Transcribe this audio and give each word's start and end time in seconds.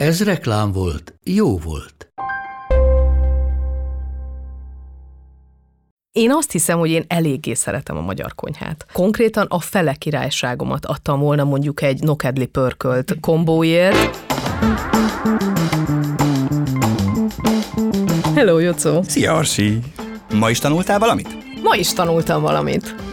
Ez 0.00 0.24
reklám 0.24 0.72
volt, 0.72 1.14
jó 1.24 1.58
volt. 1.58 2.12
Én 6.12 6.32
azt 6.32 6.52
hiszem, 6.52 6.78
hogy 6.78 6.90
én 6.90 7.04
eléggé 7.08 7.54
szeretem 7.54 7.96
a 7.96 8.00
magyar 8.00 8.34
konyhát. 8.34 8.86
Konkrétan 8.92 9.46
a 9.48 9.60
fele 9.60 9.94
királyságomat 9.94 10.86
adtam 10.86 11.20
volna 11.20 11.44
mondjuk 11.44 11.82
egy 11.82 12.02
nokedli 12.02 12.46
pörkölt 12.46 13.20
kombóért. 13.20 14.16
Hello, 18.34 18.58
Jocó! 18.58 19.02
Szia, 19.02 19.34
Arsi! 19.34 19.78
Ma 20.34 20.50
is 20.50 20.58
tanultál 20.58 20.98
valamit? 20.98 21.28
Ma 21.62 21.74
is 21.74 21.92
tanultam 21.92 22.42
valamit. 22.42 23.09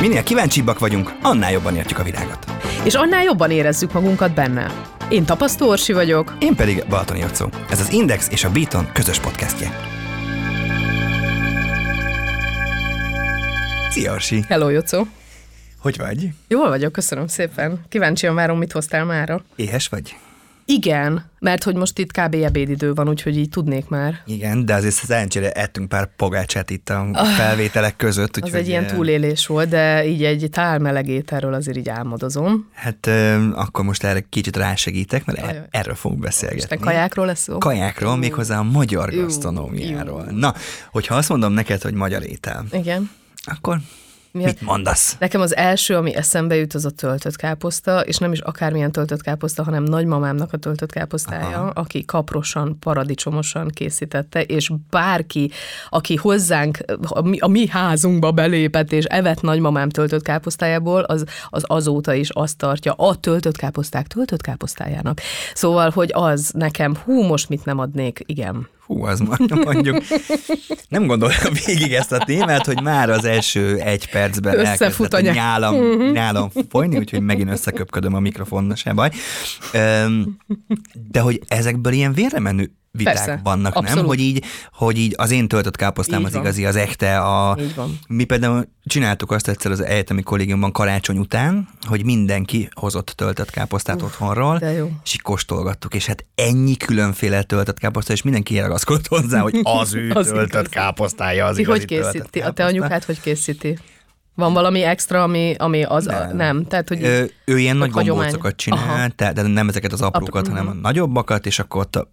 Minél 0.00 0.22
kíváncsibbak 0.22 0.78
vagyunk, 0.78 1.12
annál 1.22 1.52
jobban 1.52 1.76
értjük 1.76 1.98
a 1.98 2.02
világot. 2.02 2.44
És 2.84 2.94
annál 2.94 3.22
jobban 3.22 3.50
érezzük 3.50 3.92
magunkat 3.92 4.34
benne. 4.34 4.72
Én 5.08 5.24
Tapasztó 5.24 5.68
Orsi 5.68 5.92
vagyok. 5.92 6.36
Én 6.38 6.54
pedig 6.54 6.84
Balatoni 6.88 7.18
Jocó. 7.18 7.48
Ez 7.70 7.80
az 7.80 7.92
Index 7.92 8.28
és 8.30 8.44
a 8.44 8.50
Beaton 8.50 8.92
közös 8.92 9.20
podcastje. 9.20 9.70
Szia, 13.90 14.12
Arsi! 14.12 14.44
Hello, 14.48 14.68
Jocó! 14.68 15.06
Hogy 15.78 15.96
vagy? 15.96 16.28
Jól 16.48 16.68
vagyok, 16.68 16.92
köszönöm 16.92 17.26
szépen. 17.26 17.84
Kíváncsian 17.88 18.34
várom, 18.34 18.58
mit 18.58 18.72
hoztál 18.72 19.04
mára. 19.04 19.44
Éhes 19.56 19.88
vagy? 19.88 20.16
Igen, 20.70 21.24
mert 21.38 21.62
hogy 21.62 21.74
most 21.74 21.98
itt 21.98 22.12
kb. 22.12 22.34
ebédidő 22.34 22.92
van, 22.92 23.08
úgyhogy 23.08 23.36
így 23.36 23.48
tudnék 23.48 23.88
már. 23.88 24.14
Igen, 24.26 24.64
de 24.66 24.74
azért 24.74 24.94
szerencsére 24.94 25.50
ettünk 25.50 25.88
pár 25.88 26.08
pogácsát 26.16 26.70
itt 26.70 26.88
a 26.88 27.24
felvételek 27.36 27.96
között. 27.96 28.36
Az 28.36 28.42
úgyhogy, 28.42 28.60
egy 28.60 28.68
ilyen 28.68 28.84
eh, 28.84 28.90
túlélés 28.90 29.46
volt, 29.46 29.68
de 29.68 30.06
így 30.06 30.24
egy 30.24 30.48
tál 30.50 30.78
meleg 30.78 31.08
ételről 31.08 31.54
azért 31.54 31.76
így 31.76 31.88
álmodozom. 31.88 32.68
Hát 32.74 33.06
eh, 33.06 33.58
akkor 33.58 33.84
most 33.84 34.04
erre 34.04 34.20
kicsit 34.28 34.56
rásegítek, 34.56 35.24
mert 35.24 35.38
Ajaj. 35.38 35.56
e- 35.56 35.66
erről 35.70 35.94
fogunk 35.94 36.20
beszélgetni. 36.20 36.62
Isten 36.62 36.78
kajákról 36.78 37.26
lesz 37.26 37.42
szó? 37.42 37.58
Kajákról, 37.58 38.16
méghozzá 38.16 38.58
a 38.58 38.62
magyar 38.62 39.12
Jú, 39.12 39.22
gasztronómiáról. 39.22 40.24
jú. 40.30 40.36
Na, 40.36 40.54
hogyha 40.90 41.14
azt 41.14 41.28
mondom 41.28 41.52
neked, 41.52 41.82
hogy 41.82 41.94
magyar 41.94 42.22
étel, 42.22 42.64
Igen. 42.72 43.10
akkor 43.44 43.78
Mi 44.32 44.42
a- 44.42 44.46
mit 44.46 44.60
mondasz? 44.60 45.16
Nekem 45.18 45.40
az 45.40 45.56
első, 45.56 45.96
ami 45.96 46.14
eszembe 46.14 46.54
jut, 46.56 46.74
az 46.74 46.84
a 46.84 46.90
töltött 46.90 47.36
káposzta, 47.36 48.00
és 48.00 48.16
nem 48.16 48.32
is 48.32 48.40
akármilyen 48.40 48.92
töltött 48.92 49.22
káposzta, 49.22 49.62
hanem 49.62 49.82
nagymamámnak 49.82 50.52
a 50.52 50.56
töltött 50.56 50.92
káposztája, 50.92 51.58
Aha. 51.58 51.70
aki 51.74 52.04
kaprosan, 52.04 52.78
paradicsomosan 52.78 53.68
készítette, 53.68 54.42
és 54.42 54.72
bárki, 54.90 55.50
aki 55.88 56.16
hozzánk, 56.16 56.78
a 57.02 57.20
mi, 57.20 57.38
a 57.38 57.46
mi 57.46 57.66
házunkba 57.66 58.32
belépett, 58.32 58.92
és 58.92 59.04
evett 59.04 59.40
nagymamám 59.40 59.88
töltött 59.88 60.22
káposztájából, 60.22 61.00
az, 61.00 61.24
az 61.48 61.64
azóta 61.66 62.14
is 62.14 62.30
azt 62.30 62.56
tartja 62.56 62.92
a 62.92 63.14
töltött 63.14 63.56
káposzták 63.56 64.06
töltött 64.06 64.42
káposztájának. 64.42 65.20
Szóval, 65.54 65.90
hogy 65.90 66.10
az 66.12 66.50
nekem, 66.54 66.96
hú, 67.04 67.22
most 67.22 67.48
mit 67.48 67.64
nem 67.64 67.78
adnék, 67.78 68.22
igen. 68.26 68.68
Hú, 68.90 69.04
az 69.04 69.20
mondjuk. 69.64 70.02
Nem 70.88 71.06
gondoltam 71.06 71.52
végig 71.66 71.92
ezt 71.92 72.12
a 72.12 72.18
témát, 72.18 72.66
hogy 72.66 72.82
már 72.82 73.10
az 73.10 73.24
első 73.24 73.76
egy 73.76 74.10
percben 74.10 74.58
elkezdett 74.66 75.12
a 75.12 75.16
a 75.16 75.20
nyá- 75.20 75.34
nyálam, 75.34 76.10
nyálam 76.12 76.50
folyni, 76.68 76.98
úgyhogy 76.98 77.20
megint 77.22 77.50
összeköpködöm 77.50 78.14
a 78.14 78.20
mikrofon, 78.20 78.74
se 78.74 78.92
baj. 78.92 79.10
De 81.10 81.20
hogy 81.20 81.40
ezekből 81.48 81.92
ilyen 81.92 82.12
vérremenő 82.12 82.70
viták 82.92 83.14
Persze, 83.14 83.40
vannak, 83.42 83.74
nem? 83.74 83.82
abszolút. 83.84 84.06
Hogy 84.06 84.20
így, 84.20 84.44
hogy 84.72 84.98
így 84.98 85.14
az 85.16 85.30
én 85.30 85.48
töltött 85.48 85.76
káposztám 85.76 86.20
Így 86.20 86.26
az 86.26 86.32
van. 86.32 86.42
igazi, 86.42 86.64
az 86.66 86.76
echte, 86.76 87.18
a, 87.20 87.58
mi 88.08 88.24
például 88.24 88.68
csináltuk 88.84 89.30
azt 89.30 89.48
egyszer 89.48 89.70
az 89.70 89.80
egyetemi 89.80 90.22
kollégiumban 90.22 90.72
karácsony 90.72 91.18
után, 91.18 91.68
hogy 91.86 92.04
mindenki 92.04 92.68
hozott 92.72 93.06
töltött 93.16 93.50
káposztát 93.50 94.02
otthonról, 94.02 94.58
de 94.58 94.70
jó. 94.72 94.90
és 95.04 95.12
így 95.14 95.22
kóstolgattuk, 95.22 95.94
és 95.94 96.06
hát 96.06 96.24
ennyi 96.34 96.76
különféle 96.76 97.42
töltött 97.42 97.78
káposzta, 97.78 98.12
és 98.12 98.22
mindenki 98.22 98.58
ragaszkodott 98.58 99.06
hozzá, 99.06 99.40
hogy 99.40 99.60
az 99.62 99.94
ő 99.94 100.10
Az 100.14 100.26
töltött 100.26 100.48
igazi. 100.48 100.68
káposztája 100.68 101.46
az 101.46 101.56
Ti 101.56 101.62
hogy 101.62 101.84
készíti? 101.84 102.40
A 102.40 102.50
te 102.50 102.64
anyukád 102.64 103.04
hogy 103.04 103.20
készíti? 103.20 103.78
Van 104.34 104.52
valami 104.52 104.82
extra, 104.82 105.22
ami, 105.22 105.54
ami 105.58 105.82
az 105.82 106.04
nem. 106.04 106.16
A, 106.22 106.24
Nem. 106.26 106.36
nem. 106.36 106.64
Tehát, 106.64 106.88
hogy 106.88 107.02
Ö, 107.02 107.24
ő 107.44 107.58
ilyen 107.58 107.76
nagy 107.76 107.90
gombócokat 107.90 108.56
csinál, 108.56 108.78
Aha. 108.98 109.08
tehát 109.08 109.34
de 109.34 109.42
nem 109.42 109.68
ezeket 109.68 109.92
az 109.92 110.00
aprókat, 110.02 110.46
Apró- 110.46 110.56
hanem 110.58 110.68
a 110.76 110.80
nagyobbakat, 110.80 111.46
és 111.46 111.58
akkor 111.58 111.80
ott 111.80 111.96
a 111.96 112.10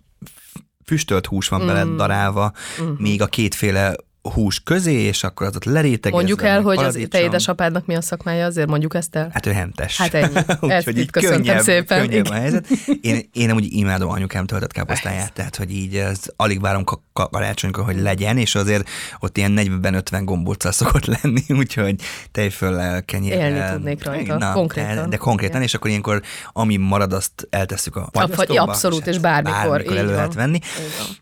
füstölt 0.87 1.25
hús 1.25 1.47
van 1.47 1.61
Mm. 1.61 1.65
bele 1.65 1.83
darálva, 1.95 2.51
Mhm. 2.79 2.91
még 2.97 3.21
a 3.21 3.25
kétféle 3.25 3.95
hús 4.29 4.59
közé, 4.59 4.93
és 4.93 5.23
akkor 5.23 5.47
az 5.47 5.55
ott 5.55 5.63
lerétegezve. 5.63 6.09
mondjuk 6.17 6.43
el, 6.43 6.61
hogy 6.61 6.77
az 6.77 6.99
te 7.09 7.21
édesapádnak 7.21 7.85
mi 7.85 7.95
a 7.95 8.01
szakmája, 8.01 8.45
azért 8.45 8.67
mondjuk 8.67 8.95
ezt 8.95 9.15
el. 9.15 9.29
Hát 9.33 9.45
ő 9.45 9.51
hentes. 9.51 9.97
Hát 9.97 10.13
ennyi. 10.13 10.35
Ezt 10.61 10.63
Úgyhogy 10.63 10.97
itt 10.97 11.01
így 11.03 11.09
köszöntem 11.11 11.41
könnyebb, 11.43 11.61
szépen. 11.61 12.01
könnyebb 12.07 12.29
a 12.29 12.33
helyzet. 12.33 12.67
Én, 13.01 13.29
én 13.33 13.51
úgy 13.51 13.65
imádom 13.69 14.09
anyukám 14.09 14.45
töltött 14.45 14.71
káposztáját, 14.71 15.33
tehát 15.33 15.55
hogy 15.55 15.71
így 15.71 15.95
ez 15.95 16.19
alig 16.35 16.61
várom 16.61 16.83
ka- 16.83 17.01
ka- 17.13 17.29
karácsonykor, 17.31 17.83
hogy 17.83 17.99
legyen, 18.01 18.37
és 18.37 18.55
azért 18.55 18.89
ott 19.19 19.37
ilyen 19.37 19.53
40-50 19.57 20.21
gombóccal 20.23 20.71
szokott 20.71 21.05
lenni, 21.21 21.41
úgyhogy 21.49 21.95
tejföllel, 22.31 23.03
kenyérrel. 23.03 23.47
Élni 23.55 23.71
tudnék 23.71 24.03
rajta, 24.05 24.37
Na, 24.37 24.51
konkrétan. 24.53 24.95
De, 24.95 25.07
de 25.07 25.17
konkrétan, 25.17 25.55
Igen. 25.55 25.67
és 25.67 25.73
akkor 25.73 25.89
ilyenkor 25.89 26.21
ami 26.53 26.75
marad, 26.77 27.13
azt 27.13 27.47
eltesszük 27.49 27.95
a 27.95 28.09
fagy- 28.11 28.33
fagyasztóba, 28.33 28.61
abszolút, 28.61 29.07
és 29.07 29.13
hát 29.13 29.21
bármikor, 29.21 29.69
bármikor 29.69 29.97
elő 29.97 30.11
lehet 30.11 30.33
venni. 30.33 30.59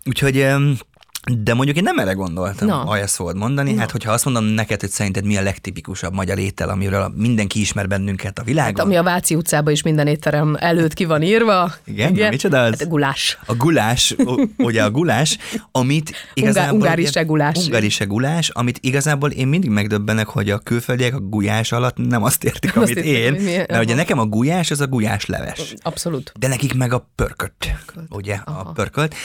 Úgyhogy 0.06 0.46
de 1.34 1.54
mondjuk 1.54 1.78
én 1.78 1.84
nem 1.84 2.00
erre 2.00 2.12
gondoltam, 2.14 2.68
Na. 2.68 2.76
ha 2.76 2.98
ezt 2.98 3.16
fogod 3.16 3.36
mondani. 3.38 3.76
Hát, 3.78 3.92
hogyha 3.92 4.12
azt 4.12 4.26
mondom 4.26 4.44
neked, 4.44 4.80
hogy 4.80 4.90
szerinted 4.90 5.26
mi 5.26 5.38
a 5.38 5.42
legtipikusabb 5.42 6.14
magyar 6.14 6.38
étel, 6.40 6.70
amiről 6.70 7.14
mindenki 7.16 7.60
ismer 7.60 7.88
bennünket 7.88 8.40
a 8.40 8.44
világon. 8.44 8.76
Hát, 8.76 8.86
ami 8.86 8.96
a 8.96 9.04
Váci 9.04 9.36
utcában 9.36 9.74
is 9.74 9.82
minden 9.82 10.08
étterem 10.08 10.56
előtt 10.60 10.94
ki 10.94 11.06
van 11.06 11.22
írva. 11.22 11.74
Igen? 11.86 12.14
Na, 12.14 12.30
micsoda 12.30 12.62
az? 12.62 12.70
Hát 12.70 12.82
a 12.82 12.86
gulás. 12.86 13.38
A 13.46 13.54
gulás, 13.56 14.16
ugye 14.58 14.84
a 14.84 14.92
gulás, 14.92 15.38
amit 15.72 16.12
igazából... 16.34 16.80
ungári 16.80 17.02
ugye- 17.02 17.12
segulás. 17.12 17.56
Ungári 17.66 17.90
segulás, 17.90 18.50
amit 18.50 18.78
igazából 18.82 19.32
én 19.32 19.48
mindig 19.48 19.70
megdöbbenek, 19.70 20.28
hogy 20.28 20.50
a 20.50 20.58
külföldiek 20.60 21.14
a 21.16 21.20
gulyás 21.20 21.72
alatt 21.72 21.98
nem 21.98 22.24
azt 22.24 22.44
értik, 22.44 22.70
Azt 22.76 22.78
amit 22.92 22.94
hitték, 23.04 23.18
én. 23.18 23.32
mi- 23.34 23.56
Mert 23.56 23.70
ugye 23.70 23.78
aha. 23.86 23.96
nekem 23.96 24.20
a 24.20 24.26
gulyás, 24.26 24.72
az 24.72 24.82
a 24.82 24.88
gulyás 24.88 25.26
leves. 25.26 25.74
Abszolút. 25.82 26.32
De 26.40 26.48
nekik 26.48 26.74
meg 26.74 26.94
a 26.94 27.10
pörkölt, 27.16 27.74
ugye, 28.10 28.40
Aha. 28.46 28.60
a 28.60 28.72
pörkölt. 28.72 29.16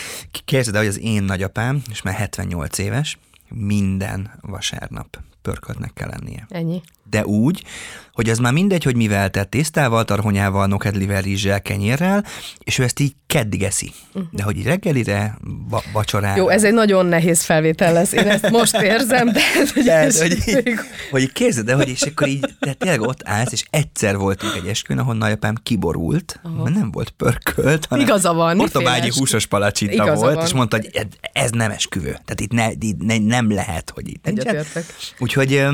El, 0.52 0.62
hogy 0.78 0.86
az 0.86 1.00
én 1.00 1.22
nagyapám, 1.22 1.82
és 1.90 2.02
már 2.02 2.14
78 2.14 2.78
éves, 2.78 3.18
minden 3.48 4.38
vasárnap 4.40 5.18
pörköltnek 5.42 5.92
kell 5.92 6.08
lennie. 6.08 6.46
Ennyi. 6.48 6.80
De 7.10 7.24
úgy, 7.24 7.64
hogy 8.12 8.30
az 8.30 8.38
már 8.38 8.52
mindegy, 8.52 8.84
hogy 8.84 8.96
mivel 8.96 9.30
tett, 9.30 9.50
tésztával, 9.50 10.04
tarhonyával, 10.04 10.66
nokedlivel, 10.66 11.20
rizssel, 11.22 11.62
kenyérrel, 11.62 12.24
és 12.58 12.78
ő 12.78 12.82
ezt 12.82 13.00
így 13.00 13.14
keddig 13.26 13.62
eszi. 13.62 13.92
De 14.30 14.42
hogy 14.42 14.56
így 14.56 14.64
reggelire, 14.64 15.38
va- 15.68 15.84
vacsorára. 15.92 16.36
Jó, 16.36 16.48
ez 16.48 16.64
egy 16.64 16.72
nagyon 16.72 17.06
nehéz 17.06 17.42
felvétel 17.42 17.92
lesz. 17.92 18.12
Én 18.12 18.28
ezt 18.28 18.50
most 18.50 18.80
érzem, 18.80 19.32
de 19.32 19.40
ez 19.60 19.72
egy 19.74 19.84
Tehát, 19.84 20.18
hogy, 20.18 20.38
így, 20.46 20.74
hogy 21.10 21.22
így 21.22 21.32
képzeld 21.32 21.68
el, 21.68 21.76
hogy 21.76 21.88
és 21.88 22.02
akkor 22.02 22.28
így, 22.28 22.54
tehát 22.60 22.78
tényleg 22.78 23.00
ott 23.00 23.20
állsz, 23.24 23.52
és 23.52 23.64
egyszer 23.70 24.16
voltunk 24.16 24.54
egy 24.56 24.66
esküvőn, 24.66 25.02
ahol 25.02 25.14
nagyapám 25.14 25.54
kiborult, 25.62 26.40
Aha. 26.42 26.62
mert 26.62 26.76
nem 26.76 26.90
volt 26.90 27.10
pörkölt, 27.10 27.86
hanem 27.86 28.04
Igaza 28.04 28.32
van, 28.32 28.56
portobágyi 28.56 29.10
húsos 29.18 29.46
palacsinta 29.46 30.14
volt, 30.14 30.34
van. 30.34 30.44
és 30.44 30.52
mondta, 30.52 30.76
hogy 30.76 31.06
ez, 31.32 31.50
nem 31.50 31.70
esküvő. 31.70 32.10
Tehát 32.10 32.40
itt, 32.40 32.52
ne, 32.52 32.70
itt 32.78 33.02
ne, 33.02 33.18
nem 33.18 33.52
lehet, 33.52 33.90
hogy 33.94 34.08
itt. 34.08 34.26
Egyetértek. 34.26 34.84
Úgyhogy 35.18 35.64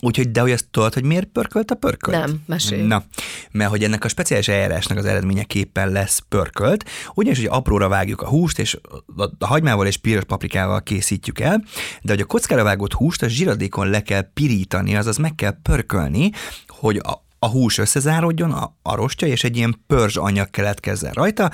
Úgyhogy, 0.00 0.30
de 0.30 0.40
hogy 0.40 0.52
azt 0.52 0.68
tudod, 0.70 0.94
hogy 0.94 1.04
miért 1.04 1.26
pörkölt 1.26 1.70
a 1.70 1.74
pörkölt? 1.74 2.18
Nem, 2.18 2.42
mesélj. 2.46 2.82
Na, 2.82 3.04
mert 3.50 3.70
hogy 3.70 3.84
ennek 3.84 4.04
a 4.04 4.08
speciális 4.08 4.48
eljárásnak 4.48 4.98
az 4.98 5.04
eredményeképpen 5.04 5.90
lesz 5.90 6.22
pörkölt, 6.28 6.84
ugyanis, 7.14 7.38
hogy 7.38 7.48
apróra 7.50 7.88
vágjuk 7.88 8.22
a 8.22 8.28
húst, 8.28 8.58
és 8.58 8.78
a, 9.16 9.22
a 9.38 9.46
hagymával 9.46 9.86
és 9.86 9.96
piros 9.96 10.24
paprikával 10.24 10.82
készítjük 10.82 11.40
el, 11.40 11.64
de 12.02 12.12
hogy 12.12 12.20
a 12.20 12.24
kockára 12.24 12.62
vágott 12.62 12.92
húst 12.92 13.22
a 13.22 13.28
zsiradékon 13.28 13.88
le 13.88 14.02
kell 14.02 14.32
pirítani, 14.34 14.96
azaz 14.96 15.16
meg 15.16 15.34
kell 15.34 15.56
pörkölni, 15.62 16.30
hogy 16.66 16.96
a, 16.96 17.26
a 17.38 17.46
hús 17.46 17.78
összezárodjon, 17.78 18.52
a, 18.52 18.74
a 18.82 18.94
rostja, 18.94 19.28
és 19.28 19.44
egy 19.44 19.56
ilyen 19.56 19.82
pörzs 19.86 20.16
anyag 20.16 20.50
keletkezzen 20.50 21.12
rajta, 21.12 21.50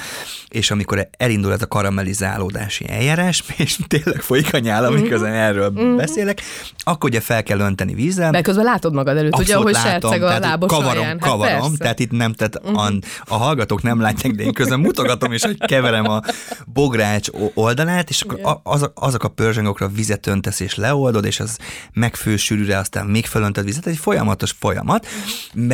és 0.49 0.71
amikor 0.71 1.09
elindul 1.17 1.53
ez 1.53 1.63
a 1.63 1.67
karamellizálódási 1.67 2.89
eljárás, 2.89 3.45
és 3.57 3.79
tényleg 3.89 4.21
folyik 4.21 4.55
a 4.55 4.59
nyála, 4.59 4.91
miközben 4.91 5.31
mm-hmm. 5.31 5.41
erről 5.41 5.71
mm-hmm. 5.71 5.97
beszélek, 5.97 6.43
akkor 6.79 7.11
ugye 7.11 7.21
fel 7.21 7.43
kell 7.43 7.59
önteni 7.59 7.95
vízzel. 7.95 8.31
Mert 8.31 8.45
közben 8.45 8.65
látod 8.65 8.95
magad 8.95 9.17
előtt, 9.17 9.39
ugye, 9.39 9.57
ahogy 9.57 9.77
serceg 9.77 10.23
a 10.23 10.39
lábos 10.39 10.71
kavarom, 10.71 11.03
alján. 11.03 11.19
Hát 11.21 11.29
kavarom, 11.31 11.61
persze. 11.61 11.77
tehát 11.77 12.01
itt 12.01 12.11
nem, 12.11 12.33
tehát 12.33 12.61
uh-huh. 12.63 12.85
a, 12.85 12.91
a 13.25 13.37
hallgatók 13.37 13.83
nem 13.83 14.01
látják, 14.01 14.35
de 14.35 14.43
én 14.43 14.53
közben 14.53 14.81
mutogatom, 14.81 15.33
és 15.33 15.43
hogy 15.43 15.59
keverem 15.59 16.09
a 16.09 16.21
bogrács 16.67 17.29
oldalát, 17.55 18.09
és 18.09 18.23
akkor 18.23 18.61
az, 18.63 18.91
azok 18.95 19.25
a 19.25 19.29
pörzsengokra 19.29 19.89
vizet 19.89 20.27
öntesz, 20.27 20.61
és 20.61 20.75
leoldod, 20.75 21.25
és 21.25 21.41
az 21.41 21.59
megfősűrűre, 21.93 22.79
aztán 22.79 23.07
még 23.07 23.27
fölöntöd 23.27 23.65
vizet, 23.65 23.87
egy 23.87 23.97
folyamatos 23.97 24.55
folyamat, 24.59 25.07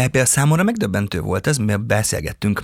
mert 0.00 0.12
például 0.12 0.34
számomra 0.34 0.62
megdöbbentő 0.62 1.20
volt 1.20 1.46
ez, 1.46 1.56
mert 1.56 1.86
beszélgettünk 1.86 2.62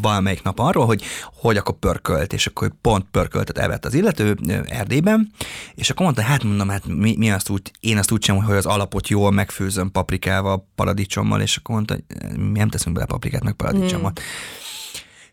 valamelyik 0.00 0.42
nap 0.42 0.58
arról, 0.58 0.86
hogy 0.86 1.02
hogy 1.32 1.56
akkor 1.56 1.78
pörkölt, 1.78 2.32
és 2.32 2.46
akkor 2.46 2.72
pont 2.80 3.06
pörköltet 3.10 3.58
evett 3.58 3.84
az 3.84 3.94
illető 3.94 4.36
Erdélyben, 4.68 5.32
és 5.74 5.90
akkor 5.90 6.04
mondta, 6.04 6.22
hát 6.22 6.42
mondom, 6.44 6.68
hát 6.68 6.86
mi, 6.86 7.14
mi 7.18 7.30
azt 7.30 7.48
úgy, 7.48 7.70
én 7.80 7.98
azt 7.98 8.10
úgy 8.10 8.24
sem, 8.24 8.36
hogy 8.36 8.56
az 8.56 8.66
alapot 8.66 9.08
jól 9.08 9.30
megfőzöm 9.30 9.90
paprikával, 9.90 10.68
paradicsommal, 10.74 11.40
és 11.40 11.56
akkor 11.56 11.74
mondta, 11.74 11.94
hogy 11.94 12.38
mi 12.38 12.58
nem 12.58 12.68
teszünk 12.68 12.94
bele 12.94 13.06
paprikát, 13.06 13.42
meg 13.42 13.52
paradicsomot. 13.52 14.18
Hmm. 14.18 14.28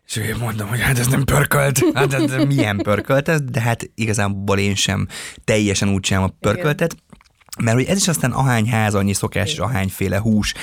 És 0.06 0.16
én 0.16 0.36
mondom, 0.40 0.68
hogy 0.68 0.80
hát 0.80 0.98
ez 0.98 1.06
nem 1.06 1.24
pörkölt, 1.24 1.80
hát 1.94 2.12
ez 2.12 2.44
milyen 2.44 2.76
pörkölt 2.76 3.28
ez, 3.28 3.40
de 3.42 3.60
hát 3.60 3.90
igazából 3.94 4.58
én 4.58 4.74
sem 4.74 5.06
teljesen 5.44 5.88
úgy 5.88 6.04
sem 6.04 6.22
a 6.22 6.28
pörköltet, 6.40 6.92
Igen. 6.92 7.11
Mert 7.60 7.76
hogy 7.76 7.86
ez 7.86 7.96
is 7.96 8.08
aztán 8.08 8.30
ahány 8.30 8.68
ház, 8.68 8.94
annyi 8.94 9.12
szokás, 9.12 9.52
és 9.52 9.58
ahányféle 9.58 10.18
hús, 10.18 10.54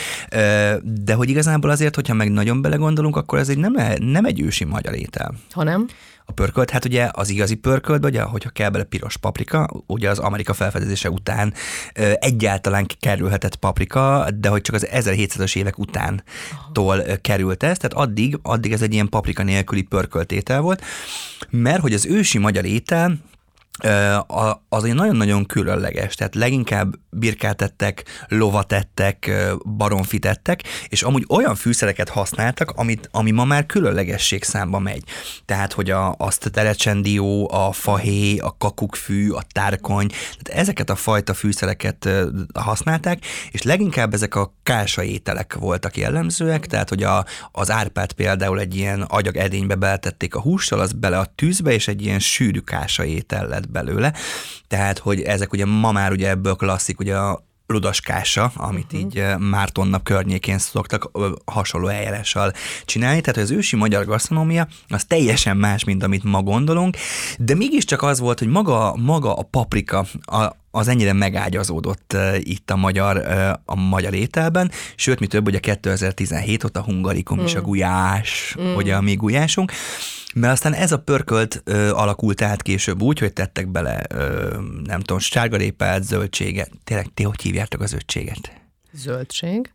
de 0.83 1.13
hogy 1.13 1.29
igazából 1.29 1.69
azért, 1.69 1.95
hogyha 1.95 2.13
meg 2.13 2.31
nagyon 2.31 2.61
belegondolunk, 2.61 3.15
akkor 3.15 3.39
ez 3.39 3.49
egy 3.49 3.57
nem, 3.57 3.73
nem 3.99 4.25
egy 4.25 4.41
ősi 4.41 4.63
magyar 4.63 4.95
étel. 4.95 5.33
Hanem? 5.51 5.87
A 6.25 6.31
pörkölt, 6.31 6.69
hát 6.69 6.85
ugye 6.85 7.09
az 7.11 7.29
igazi 7.29 7.55
pörkölt, 7.55 8.05
ugye, 8.05 8.21
hogyha 8.21 8.49
kell 8.49 8.69
bele 8.69 8.83
piros 8.83 9.17
paprika, 9.17 9.69
ugye 9.85 10.09
az 10.09 10.19
Amerika 10.19 10.53
felfedezése 10.53 11.09
után 11.09 11.53
egyáltalán 12.13 12.85
kerülhetett 12.99 13.55
paprika, 13.55 14.27
de 14.35 14.49
hogy 14.49 14.61
csak 14.61 14.75
az 14.75 14.87
1700-as 14.91 15.55
évek 15.55 15.77
utántól 15.77 17.03
került 17.21 17.63
ez, 17.63 17.77
tehát 17.77 18.07
addig, 18.07 18.39
addig 18.41 18.71
ez 18.71 18.81
egy 18.81 18.93
ilyen 18.93 19.09
paprika 19.09 19.43
nélküli 19.43 19.81
pörköltétel 19.81 20.61
volt, 20.61 20.83
mert 21.49 21.81
hogy 21.81 21.93
az 21.93 22.05
ősi 22.05 22.37
magyar 22.37 22.65
étel 22.65 23.17
az 24.69 24.83
egy 24.83 24.93
nagyon-nagyon 24.93 25.45
különleges, 25.45 26.15
tehát 26.15 26.35
leginkább 26.35 26.95
birkát 27.09 27.61
ettek, 27.61 28.03
lovat 28.27 28.71
ettek, 28.71 29.31
baromfit 29.77 30.25
ettek, 30.25 30.63
és 30.87 31.03
amúgy 31.03 31.25
olyan 31.29 31.55
fűszereket 31.55 32.09
használtak, 32.09 32.71
amit, 32.71 33.09
ami 33.11 33.31
ma 33.31 33.45
már 33.45 33.65
különlegesség 33.65 34.43
számba 34.43 34.79
megy. 34.79 35.03
Tehát, 35.45 35.73
hogy 35.73 35.89
a, 35.89 36.15
azt 36.17 36.45
a 36.45 36.49
terecsendió, 36.49 37.51
a 37.51 37.71
fahé, 37.71 38.37
a 38.37 38.55
kakukkfű, 38.57 39.29
a 39.29 39.41
tárkony, 39.51 40.07
tehát 40.07 40.61
ezeket 40.61 40.89
a 40.89 40.95
fajta 40.95 41.33
fűszereket 41.33 42.09
használták, 42.53 43.25
és 43.51 43.61
leginkább 43.61 44.13
ezek 44.13 44.35
a 44.35 44.53
kása 44.63 45.03
ételek 45.03 45.53
voltak 45.53 45.97
jellemzőek, 45.97 46.65
tehát, 46.65 46.89
hogy 46.89 47.03
a, 47.03 47.25
az 47.51 47.71
árpát 47.71 48.11
például 48.11 48.59
egy 48.59 48.75
ilyen 48.75 49.01
agyag 49.01 49.37
edénybe 49.37 49.75
beletették 49.75 50.35
a 50.35 50.41
hússal, 50.41 50.79
az 50.79 50.91
bele 50.91 51.17
a 51.17 51.31
tűzbe, 51.35 51.71
és 51.71 51.87
egy 51.87 52.01
ilyen 52.01 52.19
sűrű 52.19 52.59
kása 52.59 53.05
étel 53.05 53.47
lett 53.47 53.68
belőle. 53.71 54.13
Tehát, 54.67 54.97
hogy 54.97 55.21
ezek 55.21 55.53
ugye 55.53 55.65
ma 55.65 55.91
már 55.91 56.11
ugye 56.11 56.29
ebből 56.29 56.55
klasszik, 56.55 56.99
ugye 56.99 57.15
a 57.15 57.47
ludaskása, 57.67 58.51
amit 58.55 58.93
uh-huh. 58.93 58.99
így 58.99 59.23
Márton 59.37 59.87
nap 59.87 60.03
környékén 60.03 60.57
szoktak 60.57 61.11
hasonló 61.45 61.87
eljárással 61.87 62.53
csinálni. 62.85 63.21
Tehát 63.21 63.41
az 63.41 63.51
ősi 63.51 63.75
magyar 63.75 64.05
gasztronómia 64.05 64.67
az 64.87 65.05
teljesen 65.05 65.57
más, 65.57 65.83
mint 65.83 66.03
amit 66.03 66.23
ma 66.23 66.41
gondolunk, 66.41 66.97
de 67.37 67.55
mégiscsak 67.55 68.01
az 68.01 68.19
volt, 68.19 68.39
hogy 68.39 68.47
maga, 68.47 68.95
maga 68.95 69.33
a 69.35 69.43
paprika, 69.43 70.05
a, 70.21 70.55
az 70.71 70.87
ennyire 70.87 71.13
megágyazódott 71.13 72.15
itt 72.37 72.71
a 72.71 72.75
magyar, 72.75 73.17
a 73.65 73.75
magyar 73.75 74.13
ételben, 74.13 74.71
sőt, 74.95 75.19
mi 75.19 75.27
több, 75.27 75.47
ugye 75.47 75.59
2017 75.59 76.63
ott 76.63 76.77
a 76.77 76.81
hungarikum 76.81 77.39
mm. 77.39 77.43
és 77.43 77.55
a 77.55 77.61
gulyás, 77.61 78.55
mm. 78.61 78.75
ugye 78.75 78.95
a 78.95 79.01
mi 79.01 79.13
gulyásunk, 79.13 79.71
mert 80.35 80.53
aztán 80.53 80.73
ez 80.73 80.91
a 80.91 80.99
pörkölt 80.99 81.61
ö, 81.63 81.91
alakult 81.91 82.41
át 82.41 82.61
később 82.61 83.01
úgy, 83.01 83.19
hogy 83.19 83.33
tettek 83.33 83.67
bele, 83.67 84.01
ö, 84.09 84.57
nem 84.83 84.99
tudom, 84.99 85.19
sárgarépát, 85.19 86.03
zöldséget. 86.03 86.71
Tényleg, 86.83 87.07
ti 87.13 87.23
hogy 87.23 87.41
hívjátok 87.41 87.81
a 87.81 87.85
zöldséget? 87.85 88.51
Zöldség? 88.93 89.71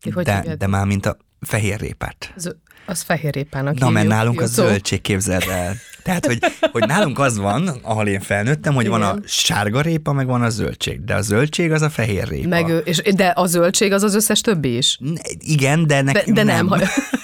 Ti 0.00 0.10
hogy 0.10 0.24
de, 0.24 0.56
de 0.58 0.66
már 0.66 0.86
mint 0.86 1.06
a 1.06 1.16
fehérrépát. 1.40 2.32
Z- 2.36 2.56
az 2.86 3.02
fehérrépának 3.02 3.78
Na, 3.78 3.90
mert 3.90 4.06
nálunk 4.06 4.40
a 4.40 4.46
zöldség 4.46 5.00
képzeld 5.00 5.44
el. 5.48 5.74
Tehát, 6.02 6.26
hogy, 6.26 6.38
hogy 6.72 6.86
nálunk 6.86 7.18
az 7.18 7.38
van, 7.38 7.68
ahol 7.82 8.06
én 8.06 8.20
felnőttem, 8.20 8.74
hogy 8.74 8.84
Igen. 8.84 9.00
van 9.00 9.08
a 9.08 9.18
sárga 9.26 9.80
répa, 9.80 10.12
meg 10.12 10.26
van 10.26 10.42
a 10.42 10.48
zöldség, 10.48 11.04
de 11.04 11.14
a 11.14 11.22
zöldség 11.22 11.72
az 11.72 11.82
a 11.82 11.90
fehér 11.90 12.28
répa. 12.28 12.48
Meg, 12.48 12.82
és, 12.84 13.02
de 13.14 13.32
a 13.36 13.46
zöldség 13.46 13.92
az 13.92 14.02
az 14.02 14.14
összes 14.14 14.40
többi 14.40 14.76
is? 14.76 14.98
Igen, 15.38 15.86
de 15.86 16.02
nekünk 16.02 16.36
de, 16.36 16.44
de 16.44 16.52
nem. 16.52 16.66
nem. 16.66 16.80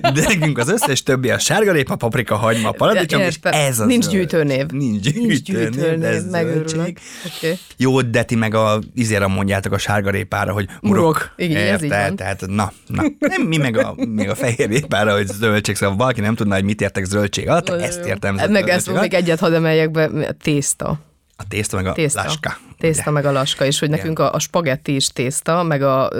De 0.00 0.22
nekünk 0.28 0.58
az 0.58 0.68
összes 0.68 1.02
többi 1.02 1.30
a 1.30 1.38
sárgalépa, 1.38 1.96
paprika, 1.96 2.36
hagyma, 2.36 2.70
paradicsom, 2.70 3.20
és 3.20 3.38
ez 3.42 3.80
az 3.80 3.86
Nincs 3.86 4.08
gyűjtőnév. 4.08 4.66
Nincs 4.66 5.00
gyűjtőnév, 5.00 5.70
gyűjtőnév 5.70 6.04
ez 6.04 6.30
megőrülök. 6.30 6.98
Okay. 7.36 7.58
Jó, 7.76 8.00
de 8.00 8.22
ti 8.22 8.34
meg 8.34 8.54
a 8.54 8.80
izére 8.94 9.26
mondjátok 9.26 9.72
a 9.72 9.78
sárgarépára, 9.78 10.52
hogy 10.52 10.68
murok. 10.80 11.04
murok. 11.04 11.32
Igen, 11.36 11.74
ez 11.74 11.82
így 11.82 11.90
van. 11.90 12.16
Tehát, 12.16 12.46
na, 12.46 12.72
na. 12.86 13.02
Nem, 13.18 13.42
mi 13.42 13.56
meg 13.56 13.76
a, 13.76 13.94
még 14.08 14.28
a 14.28 14.34
fehérrépára, 14.34 15.12
hogy 15.12 15.26
zöldség, 15.26 15.76
szóval 15.76 15.96
valaki 15.96 16.20
nem 16.20 16.34
tudná, 16.34 16.54
hogy 16.54 16.64
mit 16.64 16.80
értek 16.80 17.04
zöldség 17.04 17.48
alatt, 17.48 17.68
ezt 17.68 18.04
értem. 18.04 18.34
Meg 18.50 18.68
ezt 18.68 19.00
még 19.00 19.14
egyet 19.14 19.38
hadd 19.38 19.52
emeljek 19.52 19.90
be, 19.90 20.34
tészta. 20.42 21.00
A 21.36 21.48
tészta 21.48 21.76
meg 21.76 21.86
a 21.86 21.92
tészta. 21.92 22.22
laska. 22.22 22.58
Tészta 22.78 23.10
meg 23.10 23.24
a 23.24 23.32
laska, 23.32 23.64
és 23.64 23.78
hogy 23.78 23.90
nekünk 23.90 24.18
a, 24.18 24.32
a 24.32 24.38
spagetti 24.38 24.94
is 24.94 25.08
tészta, 25.08 25.62
meg 25.62 25.82
a 25.82 26.10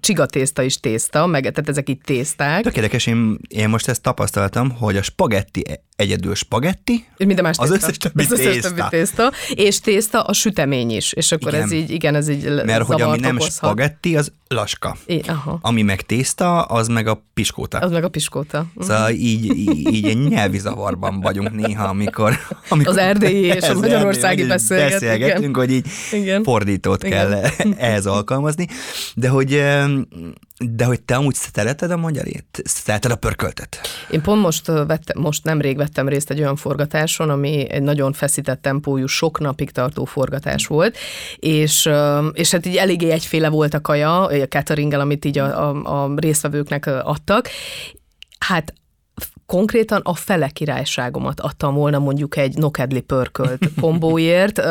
csiga 0.00 0.26
tészta 0.26 0.62
is 0.62 0.80
tészta, 0.80 1.26
meg 1.26 1.40
tehát 1.40 1.68
ezek 1.68 1.88
itt 1.88 2.02
tészták. 2.02 2.62
Tökéletes, 2.62 3.06
én, 3.06 3.38
én 3.48 3.68
most 3.68 3.88
ezt 3.88 4.02
tapasztaltam, 4.02 4.70
hogy 4.70 4.96
a 4.96 5.02
spagetti 5.02 5.64
egyedül 5.96 6.34
spagetti, 6.34 7.06
minden 7.16 7.44
más 7.44 7.58
az 7.58 7.70
összes 7.70 7.96
többi, 7.96 8.22
az 8.22 8.30
összes 8.30 8.58
többi 8.58 8.82
tészta. 8.88 9.32
És 9.54 9.80
tészta 9.80 10.22
a 10.22 10.32
sütemény 10.32 10.90
is, 10.90 11.12
és 11.12 11.32
akkor 11.32 11.52
igen. 11.52 11.64
ez 11.64 11.72
így, 11.72 11.90
igen, 11.90 12.14
ez 12.14 12.28
így 12.28 12.62
Mert 12.64 12.84
hogy 12.84 13.00
ami 13.00 13.18
nem 13.18 13.36
okozhat. 13.36 13.52
spagetti, 13.52 14.16
az 14.16 14.32
laska. 14.48 14.96
I, 15.06 15.20
aha. 15.26 15.58
Ami 15.62 15.82
meg 15.82 16.00
tészta, 16.00 16.62
az 16.62 16.88
meg 16.88 17.06
a 17.06 17.22
piskóta. 17.34 17.78
Az 17.78 17.90
meg 17.90 18.04
a 18.04 18.08
piskóta. 18.08 18.66
Szóval 18.78 19.02
uh-huh. 19.02 19.22
így, 19.22 19.44
így, 19.44 19.94
így 19.94 20.06
egy 20.06 20.28
nyelvi 20.28 20.58
zavarban 20.58 21.20
vagyunk 21.20 21.52
néha, 21.52 21.84
amikor... 21.84 22.38
amikor 22.68 22.92
az 22.92 22.96
erdélyi 22.96 23.44
és 23.44 23.68
a 23.68 23.74
magyarországi 23.84 24.46
beszélgetünk, 24.46 25.00
beszélgetünk 25.00 25.56
hogy 25.56 25.70
így 25.70 25.86
igen. 26.12 26.42
fordítót 26.42 27.04
igen. 27.04 27.30
kell 27.30 27.42
ehhez 27.88 28.06
alkalmazni, 28.06 28.66
de 29.14 29.28
hogy 29.28 29.62
de 30.58 30.84
hogy 30.84 31.00
te 31.00 31.14
amúgy 31.16 31.34
szereted 31.34 31.90
a 31.90 31.96
magyarét? 31.96 32.62
Szereted 32.64 33.10
a 33.10 33.16
pörköltet? 33.16 33.80
Én 34.10 34.22
pont 34.22 34.42
most, 34.42 34.66
vettem, 34.66 35.22
most 35.22 35.44
nemrég 35.44 35.76
vettem 35.76 36.08
részt 36.08 36.30
egy 36.30 36.40
olyan 36.40 36.56
forgatáson, 36.56 37.30
ami 37.30 37.70
egy 37.70 37.82
nagyon 37.82 38.12
feszített 38.12 38.62
tempójú, 38.62 39.06
sok 39.06 39.40
napig 39.40 39.70
tartó 39.70 40.04
forgatás 40.04 40.66
volt, 40.66 40.96
és, 41.36 41.88
és 42.32 42.50
hát 42.50 42.66
így 42.66 42.76
eléggé 42.76 43.10
egyféle 43.10 43.48
volt 43.48 43.74
a 43.74 43.80
kaja, 43.80 44.20
a 44.24 44.48
cateringel, 44.48 45.00
amit 45.00 45.24
így 45.24 45.38
a, 45.38 45.70
a, 45.70 46.04
a 46.04 46.14
résztvevőknek 46.16 46.86
adtak, 46.86 47.48
Hát 48.38 48.74
konkrétan 49.52 50.00
a 50.04 50.14
fele 50.14 50.48
királyságomat 50.48 51.40
adtam 51.40 51.74
volna 51.74 51.98
mondjuk 51.98 52.36
egy 52.36 52.56
nokedli 52.56 53.00
pörkölt 53.00 53.68
kombóért, 53.80 54.62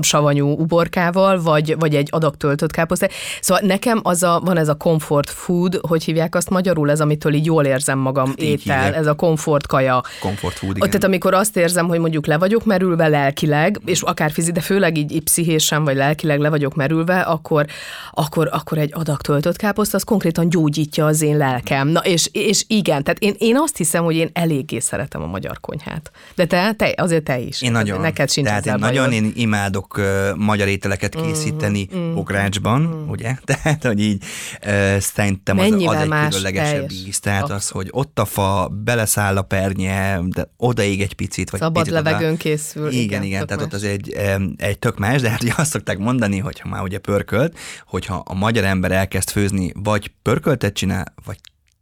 savanyú 0.00 0.48
uborkával, 0.48 1.42
vagy, 1.42 1.76
vagy 1.78 1.94
egy 1.94 2.08
adag 2.10 2.36
töltött 2.36 2.70
káposztát. 2.70 3.12
Szóval 3.40 3.66
nekem 3.66 4.00
az 4.02 4.22
a, 4.22 4.40
van 4.44 4.56
ez 4.56 4.68
a 4.68 4.74
comfort 4.74 5.30
food, 5.30 5.78
hogy 5.88 6.04
hívják 6.04 6.34
azt 6.34 6.50
magyarul, 6.50 6.90
ez 6.90 7.00
amitől 7.00 7.34
így 7.34 7.44
jól 7.44 7.64
érzem 7.64 7.98
magam 7.98 8.26
hát 8.26 8.40
étel, 8.40 8.94
ez 8.94 9.06
a 9.06 9.14
comfort 9.14 9.66
kaja. 9.66 10.00
Comfort 10.20 10.54
food, 10.54 10.76
igen. 10.76 10.88
Tehát 10.88 11.04
amikor 11.04 11.34
azt 11.34 11.56
érzem, 11.56 11.88
hogy 11.88 11.98
mondjuk 11.98 12.26
le 12.26 12.38
vagyok 12.38 12.64
merülve 12.64 13.08
lelkileg, 13.08 13.80
és 13.84 14.02
akár 14.02 14.30
fizi, 14.30 14.52
de 14.52 14.60
főleg 14.60 14.96
így, 14.96 15.12
így 15.12 15.22
pszichésen 15.22 15.84
vagy 15.84 15.96
lelkileg 15.96 16.40
le 16.40 16.48
vagyok 16.48 16.74
merülve, 16.74 17.20
akkor, 17.20 17.66
akkor, 18.10 18.48
akkor 18.52 18.78
egy 18.78 18.90
adag 18.94 19.20
töltött 19.20 19.56
káposzta, 19.56 19.96
az 19.96 20.02
konkrétan 20.02 20.48
gyógyítja 20.48 21.06
az 21.06 21.22
én 21.22 21.36
lelkem. 21.36 21.88
Na 21.88 22.00
és, 22.00 22.28
és 22.32 22.64
igen, 22.66 23.02
tehát 23.02 23.18
én, 23.22 23.34
én 23.38 23.56
azt 23.58 23.76
hiszem, 23.76 24.04
hogy 24.04 24.16
én 24.18 24.30
eléggé 24.32 24.78
szeretem 24.78 25.22
a 25.22 25.26
magyar 25.26 25.60
konyhát. 25.60 26.10
De 26.34 26.46
te, 26.46 26.72
te 26.72 26.94
azért 26.96 27.24
te 27.24 27.38
is. 27.38 27.62
Én 27.62 27.72
nagyon. 27.72 28.00
Neked 28.00 28.30
sincs 28.30 28.46
Tehát 28.46 28.66
én 28.66 28.74
nagyon 28.78 29.12
én 29.12 29.32
imádok 29.34 29.98
uh, 29.98 30.36
magyar 30.36 30.68
ételeket 30.68 31.14
készíteni 31.14 31.88
mm, 31.96 32.14
bográcsban, 32.14 32.80
mm. 32.80 33.08
ugye? 33.08 33.36
Tehát, 33.44 33.84
hogy 33.84 34.00
így 34.00 34.24
uh, 34.66 34.98
szerintem 34.98 35.58
az, 35.58 35.72
az 35.72 35.72
egy 35.72 36.08
különlegesebb 36.08 36.90
íz. 36.90 37.20
Tehát 37.20 37.50
az, 37.50 37.68
hogy 37.68 37.88
ott 37.90 38.18
a 38.18 38.24
fa, 38.24 38.68
beleszáll 38.84 39.36
a 39.36 39.42
pernye, 39.42 40.20
de 40.22 40.50
odaég 40.56 41.00
egy 41.00 41.14
picit. 41.14 41.50
Vagy 41.50 41.60
Szabad 41.60 41.82
picit 41.82 41.92
levegőn 41.92 42.28
oda. 42.28 42.36
készül. 42.36 42.90
Igen, 42.90 43.22
igen, 43.22 43.38
tök 43.38 43.48
tehát 43.48 43.62
ott 43.62 43.72
más. 43.72 43.82
az 43.82 43.88
egy, 43.88 44.16
egy 44.56 44.78
tök 44.78 44.98
más, 44.98 45.20
de 45.20 45.30
hát 45.30 45.42
ugye 45.42 45.52
azt 45.56 45.70
szokták 45.70 45.98
mondani, 45.98 46.38
hogy 46.38 46.60
ha 46.60 46.68
már 46.68 46.82
ugye 46.82 46.98
pörkölt, 46.98 47.58
hogyha 47.86 48.22
a 48.26 48.34
magyar 48.34 48.64
ember 48.64 48.92
elkezd 48.92 49.30
főzni, 49.30 49.72
vagy 49.74 50.10
pörköltet 50.22 50.74
csinál, 50.74 51.14
vagy 51.24 51.38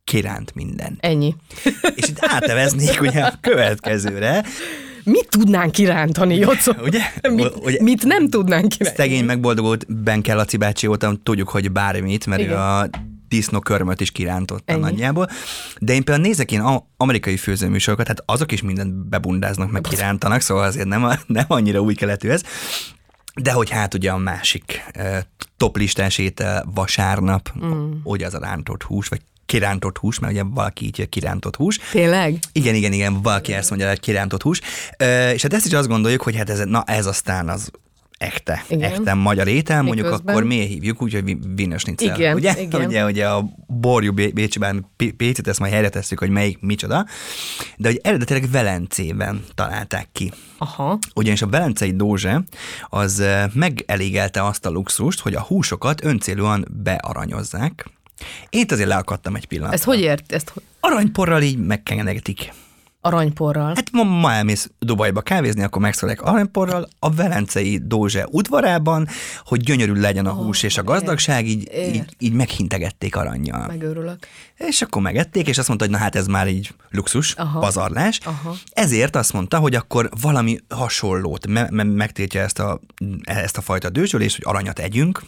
kiránt 0.06 0.54
minden. 0.54 0.96
Ennyi. 1.00 1.34
És 1.98 2.08
itt 2.08 2.18
áteveznék 2.20 3.00
ugye 3.00 3.20
a 3.20 3.32
következőre, 3.40 4.44
Mit 5.04 5.28
tudnánk 5.28 5.72
kirántani, 5.72 6.34
Jocó? 6.34 6.72
ugye? 6.82 7.00
Mit, 7.30 7.52
ugye 7.60 7.82
mit 7.82 8.04
nem 8.04 8.28
tudnánk 8.28 8.68
kirántani? 8.68 9.08
Szegény 9.08 9.25
megboldogult 9.25 10.02
Ben 10.02 10.22
Laci 10.26 10.56
bácsi 10.56 10.86
óta 10.86 11.14
tudjuk, 11.22 11.48
hogy 11.48 11.72
bármit, 11.72 12.26
mert 12.26 12.40
Igen. 12.40 12.52
ő 12.52 12.56
a 12.56 12.88
disznókörmöt 13.28 14.00
is 14.00 14.10
kirántotta 14.10 14.72
Ennyi. 14.72 14.80
nagyjából. 14.80 15.28
De 15.78 15.92
én 15.92 16.04
például 16.04 16.26
nézek 16.26 16.52
én 16.52 16.82
amerikai 16.96 17.36
főzőműsorokat, 17.36 18.06
hát 18.06 18.22
azok 18.26 18.52
is 18.52 18.62
mindent 18.62 19.08
bebundáznak, 19.08 19.70
meg 19.70 19.82
kirántanak, 19.82 20.40
szóval 20.40 20.64
azért 20.64 20.88
nem, 20.88 21.10
nem 21.26 21.44
annyira 21.48 21.80
új 21.80 21.94
keletű 21.94 22.28
ez. 22.28 22.42
De 23.34 23.52
hogy 23.52 23.70
hát 23.70 23.94
ugye 23.94 24.10
a 24.10 24.16
másik 24.16 24.84
eh, 24.92 25.18
top 25.56 25.76
listás 25.76 26.18
étel 26.18 26.64
vasárnap, 26.75 27.52
mm. 27.64 27.90
ugye 28.02 28.26
az 28.26 28.34
a 28.34 28.38
rántott 28.38 28.82
hús, 28.82 29.08
vagy 29.08 29.20
kirántott 29.46 29.98
hús, 29.98 30.18
mert 30.18 30.32
ugye 30.32 30.42
valaki 30.42 30.84
így 30.84 30.96
hogy 30.96 31.08
kirántott 31.08 31.56
hús. 31.56 31.78
Tényleg? 31.90 32.38
Igen, 32.52 32.74
igen, 32.74 32.92
igen, 32.92 33.22
valaki 33.22 33.52
ezt 33.52 33.68
mondja, 33.70 33.88
hogy 33.88 34.00
kirántott 34.00 34.42
hús. 34.42 34.60
És 35.32 35.42
hát 35.42 35.54
ezt 35.54 35.66
is 35.66 35.72
azt 35.72 35.88
gondoljuk, 35.88 36.22
hogy 36.22 36.36
hát 36.36 36.50
ez, 36.50 36.58
na 36.64 36.82
ez 36.86 37.06
aztán 37.06 37.48
az 37.48 37.70
ekte, 38.18 38.64
Igen. 38.68 38.92
ekte 38.92 39.14
magyar 39.14 39.48
étel, 39.48 39.82
mondjuk 39.82 40.06
Miközben- 40.06 40.34
akkor 40.36 40.46
miért 40.48 40.68
hívjuk 40.68 41.02
úgy, 41.02 41.12
hogy 41.12 41.36
Schnitzel. 41.76 42.16
Igen, 42.16 42.34
ugye? 42.34 42.60
igen. 42.60 42.84
Ugye, 42.86 43.04
ugye 43.04 43.28
a 43.28 43.44
borjú 43.66 44.12
Bé- 44.12 44.32
Bécsben 44.34 44.86
P- 44.96 45.12
Pécit, 45.12 45.48
ezt 45.48 45.58
majd 45.58 45.72
helyre 45.72 45.88
tesszük, 45.88 46.18
hogy 46.18 46.30
melyik 46.30 46.58
micsoda, 46.60 47.06
de 47.76 47.88
hogy 47.88 48.00
eredetileg 48.02 48.50
Velencében 48.50 49.44
találták 49.54 50.08
ki. 50.12 50.32
Aha. 50.58 50.98
Ugyanis 51.14 51.42
a 51.42 51.46
velencei 51.46 51.96
dózse 51.96 52.42
az 52.88 53.22
megelégelte 53.52 54.44
azt 54.44 54.66
a 54.66 54.70
luxust, 54.70 55.20
hogy 55.20 55.34
a 55.34 55.40
húsokat 55.40 56.04
öncélúan 56.04 56.66
bearanyozzák. 56.82 57.86
Én 58.50 58.61
itt 58.61 58.73
azért 58.73 58.88
leakadtam 58.88 59.35
egy 59.37 59.46
pillanatra. 59.46 59.76
Ezt 59.76 59.85
hogy 59.85 60.00
ért? 60.00 60.32
Ezt 60.32 60.52
Aranyporral 60.80 61.42
így 61.42 61.58
megkengetik. 61.58 62.52
aranyporral? 63.00 63.73
Hát 63.75 63.90
ma, 63.92 64.02
ma 64.02 64.32
elmész 64.32 64.70
Dubajba 64.78 65.20
kávézni, 65.20 65.62
akkor 65.62 65.82
megszólják 65.82 66.23
aranyporral 66.23 66.88
a 66.99 67.11
Velencei 67.14 67.78
Dózse 67.82 68.26
udvarában, 68.30 69.08
hogy 69.44 69.61
gyönyörű 69.61 69.92
legyen 69.92 70.26
a 70.26 70.32
hús 70.32 70.62
és 70.62 70.78
a 70.78 70.82
gazdagság, 70.82 71.46
így, 71.46 71.68
ért. 71.73 71.94
így, 71.94 72.04
így 72.18 72.32
meghintegették 72.32 73.16
aranyjal. 73.16 73.66
Megőrülök. 73.66 74.26
És 74.56 74.82
akkor 74.82 75.02
megették, 75.02 75.49
és 75.49 75.58
azt 75.58 75.68
mondta, 75.68 75.87
hogy 75.87 75.94
na 75.94 76.00
hát 76.00 76.14
ez 76.14 76.26
már 76.26 76.49
így 76.49 76.75
luxus, 76.90 77.32
Aha. 77.35 77.58
pazarlás. 77.58 78.20
Aha. 78.25 78.54
Ezért 78.70 79.16
azt 79.16 79.32
mondta, 79.32 79.58
hogy 79.58 79.75
akkor 79.75 80.08
valami 80.20 80.58
hasonlót, 80.68 81.46
me- 81.46 81.70
me- 81.70 81.94
megtiltja 81.94 82.40
ezt 82.40 82.58
a, 82.58 82.80
ezt 83.23 83.56
a 83.56 83.61
fajta 83.61 83.88
dőzsölést, 83.90 84.37
hogy 84.37 84.44
aranyat 84.49 84.78
együnk, 84.78 85.23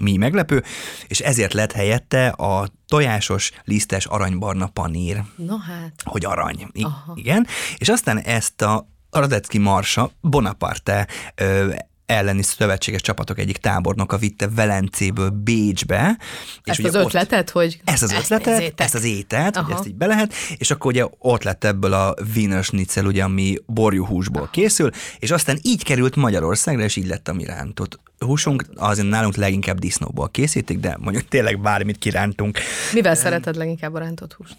mi 0.00 0.16
meglepő, 0.16 0.62
és 1.06 1.20
ezért 1.20 1.52
lett 1.52 1.72
helyette 1.72 2.28
a 2.28 2.68
tojásos, 2.86 3.50
lisztes, 3.64 4.06
aranybarna 4.06 4.66
panír 4.66 5.22
Na 5.36 5.56
hát. 5.58 5.92
hogy 6.04 6.24
arany. 6.24 6.66
I- 6.72 6.86
igen. 7.14 7.46
És 7.76 7.88
aztán 7.88 8.18
ezt 8.18 8.62
a 8.62 8.86
Radecki 9.10 9.58
Marsa 9.58 10.10
Bonaparte 10.20 11.06
ö, 11.34 11.74
elleni 12.12 12.42
szövetséges 12.42 13.00
csapatok 13.00 13.38
egyik 13.38 13.56
tábornoka 13.56 14.16
vitte 14.16 14.48
Velencéből 14.48 15.30
Bécsbe. 15.30 16.18
Ezt 16.64 16.78
ugye 16.78 16.88
az 16.88 16.94
ötletet, 16.94 17.50
hogy... 17.50 17.80
ezt 17.84 18.02
az 18.02 18.12
ezt 18.12 18.22
ötletet, 18.22 18.58
nézzétek. 18.58 18.80
ezt 18.86 18.94
az 18.94 19.04
ételt, 19.04 19.56
hogy 19.56 19.64
Aha. 19.64 19.74
ezt 19.74 19.86
így 19.86 19.94
be 19.94 20.06
lehet, 20.06 20.34
és 20.56 20.70
akkor 20.70 20.90
ugye 20.92 21.04
ott 21.18 21.42
lett 21.42 21.64
ebből 21.64 21.92
a 21.92 22.14
Wiener 22.34 22.64
Schnitzel, 22.64 23.06
ugye, 23.06 23.22
ami 23.22 23.56
borjúhúsból 23.66 24.48
készül, 24.52 24.90
és 25.18 25.30
aztán 25.30 25.58
így 25.62 25.84
került 25.84 26.16
Magyarországra, 26.16 26.82
és 26.82 26.96
így 26.96 27.06
lett 27.06 27.28
a 27.28 27.32
mi 27.32 27.44
rántott 27.44 28.00
húsunk, 28.18 28.64
azért 28.74 29.08
nálunk 29.08 29.34
leginkább 29.34 29.78
disznóból 29.78 30.28
készítik, 30.28 30.78
de 30.78 30.96
mondjuk 31.00 31.28
tényleg 31.28 31.60
bármit 31.60 31.98
kirántunk. 31.98 32.58
Mivel 32.92 33.14
szereted 33.14 33.56
leginkább 33.56 33.94
a 33.94 33.98
rántott 33.98 34.32
húst? 34.32 34.56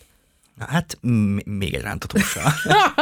Na, 0.56 0.66
Hát 0.70 0.98
m- 1.02 1.46
még 1.46 1.74
egy 1.74 1.82
rántott 1.82 2.12
hússal. 2.12 2.54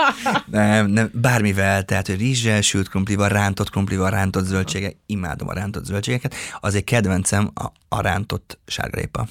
nem, 0.46 0.88
nem, 0.88 1.10
bármivel, 1.14 1.84
tehát 1.84 2.08
hogy 2.08 2.18
rizssel, 2.20 2.62
sült 2.62 2.90
krumplival, 2.90 3.30
rántott 3.30 3.70
krumplival, 3.70 4.10
rántott 4.10 4.46
zöldségek, 4.46 4.96
imádom 5.06 5.48
a 5.48 5.54
rántott 5.54 5.86
zöldségeket. 5.86 6.36
Az 6.60 6.76
egy 6.76 6.84
kedvencem 6.84 7.52
a, 7.54 7.66
a 7.88 8.02
rántott 8.02 8.60
sárgarépa. 8.66 9.28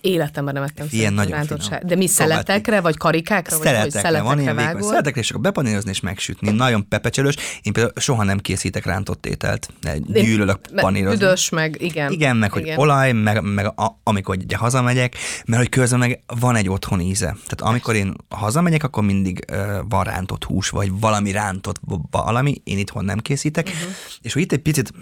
Életemben 0.00 0.54
nem 0.54 0.62
ettem 0.62 0.86
Ilyen 0.90 1.12
nagyon 1.12 1.44
finom. 1.44 1.80
De 1.82 1.96
mi 1.96 2.06
szeletekre, 2.06 2.80
vagy 2.80 2.96
karikákra? 2.96 3.58
Vagy 3.58 3.66
hogy 3.66 3.90
Szeletekre 3.90 4.22
van, 4.22 4.40
ilyen 4.40 4.56
vékony 4.56 4.82
szeletekre, 4.82 5.20
és 5.20 5.30
akkor 5.30 5.42
bepanírozni 5.42 5.90
és 5.90 6.00
megsütni. 6.00 6.50
Nagyon 6.50 6.88
pepecselős. 6.88 7.34
Én 7.62 7.72
például 7.72 7.94
soha 7.96 8.22
nem 8.22 8.38
készítek 8.38 8.84
rántott 8.84 9.26
ételt. 9.26 9.68
Gyűlölök 10.06 10.58
panírozni. 10.74 11.24
Üdös, 11.24 11.48
meg 11.48 11.76
igen. 11.82 12.12
Igen, 12.12 12.36
meg 12.36 12.52
hogy 12.52 12.62
igen. 12.62 12.78
olaj, 12.78 13.12
meg, 13.12 13.42
meg 13.42 13.66
a, 13.66 14.00
amikor 14.02 14.36
ugye 14.36 14.56
hazamegyek, 14.56 15.16
mert 15.46 15.62
hogy 15.62 15.70
közben 15.70 15.98
meg 15.98 16.22
van 16.40 16.56
egy 16.56 16.68
otthon 16.68 17.00
íze. 17.00 17.26
Tehát 17.26 17.74
amikor 17.74 17.94
én 17.94 18.14
hazamegyek, 18.28 18.84
akkor 18.84 19.04
mindig 19.04 19.44
uh, 19.52 19.76
van 19.88 20.04
rántott 20.04 20.44
hús, 20.44 20.68
vagy 20.68 20.90
valami 21.00 21.30
rántott 21.30 21.80
valami, 22.10 22.60
én 22.64 22.78
itthon 22.78 23.04
nem 23.04 23.18
készítek. 23.18 23.66
Uh-huh. 23.66 23.90
És 24.22 24.32
hogy 24.32 24.42
itt 24.42 24.52
egy 24.52 24.62
picit 24.62 24.92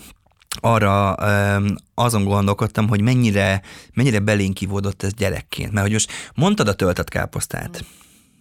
arra 0.61 1.17
um, 1.57 1.75
azon 1.95 2.25
gondolkodtam, 2.25 2.89
hogy 2.89 3.01
mennyire, 3.01 3.63
mennyire 3.93 4.19
belénk 4.19 4.55
kivódott 4.55 5.03
ez 5.03 5.15
gyerekként. 5.15 5.73
Mert 5.73 5.85
hogy 5.85 5.93
most 5.93 6.13
mondtad 6.35 6.69
a 6.69 6.75
töltött 6.75 7.09
káposztát. 7.09 7.71
Mhm. 7.71 7.85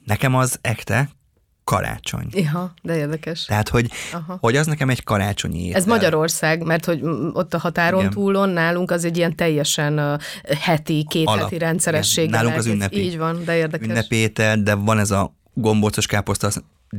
Nekem 0.05 0.35
az 0.35 0.59
ekte 0.61 1.09
karácsony. 1.63 2.27
Ja, 2.31 2.73
de 2.81 2.95
érdekes. 2.95 3.45
Tehát, 3.45 3.69
hogy, 3.69 3.91
Aha. 4.11 4.37
hogy 4.39 4.55
az 4.55 4.65
nekem 4.65 4.89
egy 4.89 5.03
karácsonyi 5.03 5.65
étel. 5.65 5.79
Ez 5.79 5.85
Magyarország, 5.85 6.63
mert 6.63 6.85
hogy 6.85 7.03
mm, 7.03 7.29
ott 7.33 7.53
a 7.53 7.57
határon 7.57 7.99
Igen. 7.99 8.11
túlon 8.11 8.49
nálunk 8.49 8.91
az 8.91 9.05
egy 9.05 9.17
ilyen 9.17 9.35
teljesen 9.35 9.99
uh, 9.99 10.21
heti, 10.59 11.05
két 11.09 11.27
Alap. 11.27 11.41
heti 11.43 11.57
rendszerességgel. 11.57 12.29
Igen. 12.29 12.39
Nálunk 12.39 12.57
az 12.57 12.65
ünnepi. 12.65 12.99
Így 12.99 13.17
van, 13.17 13.43
de 13.45 13.55
érdekes. 13.55 13.87
ünnepétel, 13.87 14.57
de 14.57 14.73
van 14.73 14.99
ez 14.99 15.11
a 15.11 15.35
gombócos 15.53 16.05
káposzta, 16.05 16.49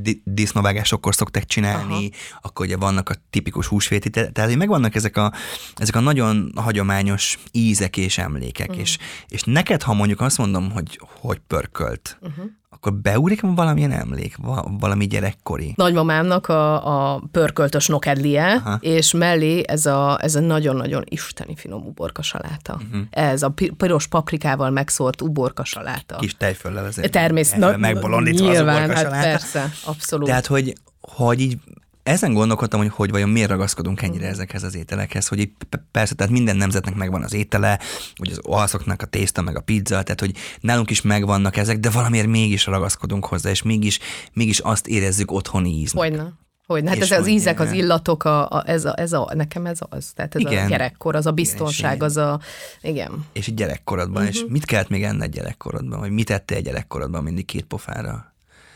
di- 0.03 0.23
disznóvágásokkor 0.25 1.15
szokták 1.15 1.45
csinálni, 1.45 1.95
Aha. 1.95 2.39
akkor 2.43 2.67
ugye 2.67 2.77
vannak 2.77 3.09
a 3.09 3.15
tipikus 3.31 3.67
húsvéti, 3.67 4.11
te- 4.11 4.31
tehát 4.31 4.55
megvannak 4.55 4.95
ezek 4.95 5.17
a, 5.17 5.33
ezek 5.77 5.97
a 5.97 6.01
nagyon 6.01 6.53
hagyományos 6.55 7.39
ízek 7.53 7.97
és 7.97 8.19
emlékek, 8.19 8.69
uh-huh. 8.69 8.83
és, 8.83 8.99
és 9.29 9.43
neked, 9.43 9.83
ha 9.83 9.95
mondjuk 9.95 10.21
azt 10.21 10.39
mondom, 10.39 10.71
hogy, 10.71 11.01
hogy 11.21 11.41
pörkölt, 11.47 12.19
uh-huh. 12.21 12.45
Akkor 12.75 12.93
beúrik 12.95 13.41
valamilyen 13.55 13.93
emlék, 13.93 14.37
va- 14.37 14.69
valami 14.81 15.07
gyerekkori. 15.07 15.73
Nagymamámnak 15.77 16.49
a, 16.49 17.15
a 17.15 17.23
pörköltös 17.33 17.87
nokedlie, 17.87 18.45
Aha. 18.65 18.79
és 18.81 19.13
mellé 19.13 19.63
ez 19.67 19.87
a, 19.87 20.19
ez 20.23 20.35
a 20.35 20.41
nagyon-nagyon 20.41 21.05
isteni 21.09 21.55
finom 21.57 21.87
uborka 21.87 22.23
saláta. 22.23 22.75
Mhm. 22.75 22.85
Uh-huh. 22.87 23.07
Ez 23.11 23.43
a 23.43 23.49
pi- 23.49 23.71
piros 23.71 24.07
paprikával 24.07 24.71
megszórt 24.71 25.21
uborka 25.23 25.65
saláta. 25.65 26.17
Kis 26.17 26.37
tejföllel 26.37 26.85
azért. 26.85 27.11
Természetesen. 27.13 27.81
Megbolondítva 27.81 28.49
az 28.49 28.55
Nyilván, 28.57 28.75
hát 28.77 28.85
uborkasaláta. 28.85 29.29
persze, 29.29 29.71
abszolút. 29.85 30.27
Tehát, 30.27 30.47
hogy, 30.47 30.75
hogy 31.01 31.41
így 31.41 31.59
ezen 32.05 32.33
gondolkodtam, 32.33 32.81
hogy 32.81 32.91
hogy 32.91 33.11
vajon 33.11 33.29
miért 33.29 33.49
ragaszkodunk 33.49 34.03
ennyire 34.03 34.27
ezekhez 34.27 34.63
az 34.63 34.75
ételekhez, 34.75 35.29
hogy 35.29 35.51
persze, 35.91 36.15
tehát 36.15 36.33
minden 36.33 36.57
nemzetnek 36.57 36.95
megvan 36.95 37.23
az 37.23 37.33
étele, 37.35 37.79
hogy 38.17 38.31
az 38.31 38.41
olaszoknak 38.43 39.03
a 39.03 39.07
tészta, 39.07 39.43
meg 39.43 39.57
a 39.57 39.61
pizza, 39.61 40.03
tehát 40.03 40.21
hogy 40.21 40.37
nálunk 40.61 40.91
is 40.91 41.03
megvannak 41.03 41.57
ezek, 41.57 41.79
de 41.79 41.91
valamiért 41.91 42.27
mégis 42.27 42.67
ragaszkodunk 42.67 43.27
hozzá, 43.27 43.51
és 43.51 43.63
mégis, 43.63 43.99
mégis 44.33 44.59
azt 44.59 44.87
érezzük 44.87 45.31
otthoni 45.31 45.71
íznek. 45.71 46.03
Hogyne. 46.03 46.33
Hogyne. 46.67 46.89
Hát 46.89 46.99
És 46.99 47.11
ez 47.11 47.19
az 47.19 47.25
hogy- 47.25 47.33
ízek, 47.33 47.61
az 47.61 47.73
illatok, 47.73 48.25
a, 48.25 48.49
a, 48.49 48.63
ez, 48.67 48.85
a, 48.85 48.95
ez 48.97 49.13
a, 49.13 49.31
nekem 49.35 49.67
ez 49.67 49.79
az. 49.89 50.13
Tehát 50.15 50.35
ez 50.35 50.41
Igen. 50.41 50.65
a 50.65 50.69
gyerekkor, 50.69 51.15
az 51.15 51.27
a 51.27 51.33
biztonság, 51.33 51.95
Igen, 51.95 52.07
az 52.07 52.17
a, 52.17 52.41
igen. 52.83 53.25
És 53.33 53.47
így 53.47 53.55
gyerekkorodban, 53.55 54.23
uh-huh. 54.23 54.37
és 54.37 54.45
mit 54.49 54.65
kellett 54.65 54.89
még 54.89 55.03
enned 55.03 55.31
gyerekkorodban, 55.31 56.01
vagy 56.01 56.11
mit 56.11 56.31
ettél 56.31 56.61
gyerekkorodban 56.61 57.23
mindig 57.23 57.45
két 57.45 57.65
pofára? 57.65 58.34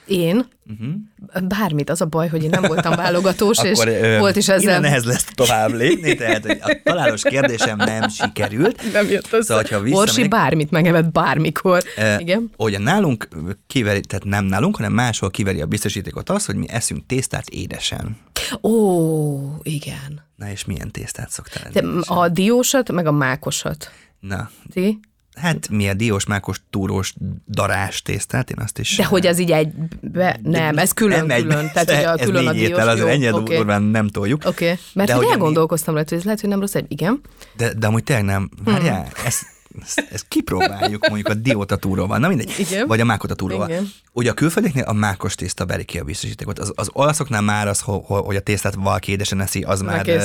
Én? 0.08 0.46
Uh-huh. 0.70 1.48
Bármit, 1.48 1.90
az 1.90 2.00
a 2.00 2.06
baj, 2.06 2.28
hogy 2.28 2.42
én 2.42 2.48
nem 2.48 2.62
voltam 2.62 2.96
válogatós, 2.96 3.62
és 3.72 3.78
ö, 3.78 4.18
volt 4.18 4.36
is 4.36 4.48
ezzel... 4.48 4.80
nehez 4.80 5.04
lesz 5.04 5.24
tovább 5.34 5.72
lépni, 5.72 6.14
tehát 6.14 6.46
hogy 6.46 6.58
a 6.62 6.80
találós 6.84 7.22
kérdésem 7.22 7.76
nem 7.76 8.08
sikerült. 8.08 8.92
Nem 8.92 9.10
jött 9.10 9.28
össze. 9.30 9.42
Szóval, 9.42 9.62
hogyha 9.62 9.98
Orsi 9.98 10.28
bármit 10.28 10.70
megevett 10.70 11.12
bármikor. 11.12 11.82
Eh, 11.96 12.20
Igen. 12.20 12.50
Ugye 12.56 12.78
nálunk 12.78 13.28
kiveri, 13.66 14.00
tehát 14.00 14.24
nem 14.24 14.44
nálunk, 14.44 14.76
hanem 14.76 14.92
máshol 14.92 15.30
kiveri 15.30 15.60
a 15.60 15.66
biztosítékot 15.66 16.30
az, 16.30 16.46
hogy 16.46 16.54
mi 16.56 16.68
eszünk 16.68 17.06
tésztát 17.06 17.48
édesen. 17.48 18.16
Ó, 18.62 19.38
igen. 19.62 20.26
Na 20.36 20.50
és 20.50 20.64
milyen 20.64 20.90
tésztát 20.90 21.30
szoktál? 21.30 21.70
Te 21.72 21.84
a 22.14 22.28
diósat, 22.28 22.92
meg 22.92 23.06
a 23.06 23.12
mákosat. 23.12 23.90
Na, 24.20 24.50
Ti? 24.72 25.00
Hát 25.40 25.68
mi 25.68 25.88
a 25.88 25.94
diós, 25.94 26.26
mákos, 26.26 26.60
túrós, 26.70 27.14
darás 27.48 28.02
tésztát, 28.02 28.50
én 28.50 28.56
azt 28.60 28.78
is... 28.78 28.96
De 28.96 29.04
hogy 29.04 29.26
az 29.26 29.38
így 29.38 29.50
egy... 29.50 29.72
Be, 30.00 30.38
nem, 30.42 30.78
ez 30.78 30.92
külön-külön. 30.92 31.42
Külön, 31.42 31.70
Tehát, 31.72 31.90
hogy 31.90 32.04
a 32.04 32.12
ez 32.18 32.24
külön 32.24 32.46
a 32.46 32.52
diós. 32.52 32.68
étel, 32.68 33.08
ennyire 33.08 33.34
oké. 33.34 33.56
durván 33.56 33.82
nem 33.82 34.08
toljuk. 34.08 34.42
Oké, 34.46 34.64
okay. 34.64 34.78
mert 34.94 35.08
De 35.08 35.14
hogy 35.14 35.26
elgondolkoztam 35.30 35.94
rajta, 35.94 36.08
hogy 36.08 36.18
ez 36.18 36.24
lehet, 36.24 36.40
hogy 36.40 36.50
nem 36.50 36.60
rossz 36.60 36.74
egy... 36.74 36.84
Igen. 36.88 37.20
De, 37.56 37.74
de 37.74 37.86
amúgy 37.86 38.04
tényleg 38.04 38.24
nem. 38.24 38.50
Várjál, 38.64 39.00
Hmm. 39.02 39.26
ezt, 39.26 39.42
ezt, 39.82 40.08
ezt 40.12 40.24
kipróbáljuk 40.28 41.06
mondjuk 41.08 41.28
a 41.28 41.34
diótatúróval, 41.34 42.18
na 42.18 42.28
mindegy, 42.28 42.54
Igen. 42.58 42.86
vagy 42.86 43.00
a 43.00 43.04
mákotatúróval. 43.04 43.68
Igen. 43.68 43.88
Ugye 44.12 44.30
a 44.30 44.34
külföldeknél 44.34 44.82
a 44.84 44.92
mákos 44.92 45.34
tészta 45.34 45.64
beri 45.64 45.84
ki 45.84 45.98
a 45.98 46.04
biztosítékot. 46.04 46.58
Az, 46.58 46.72
az 46.74 46.90
olaszoknál 46.92 47.40
már 47.40 47.68
az, 47.68 47.80
ho- 47.80 48.06
ho- 48.06 48.26
hogy 48.26 48.36
a 48.36 48.40
tésztát 48.40 48.74
valaki 48.74 49.12
édesen 49.12 49.40
eszi, 49.40 49.62
az 49.62 49.80
már, 49.80 50.08
ö, 50.08 50.16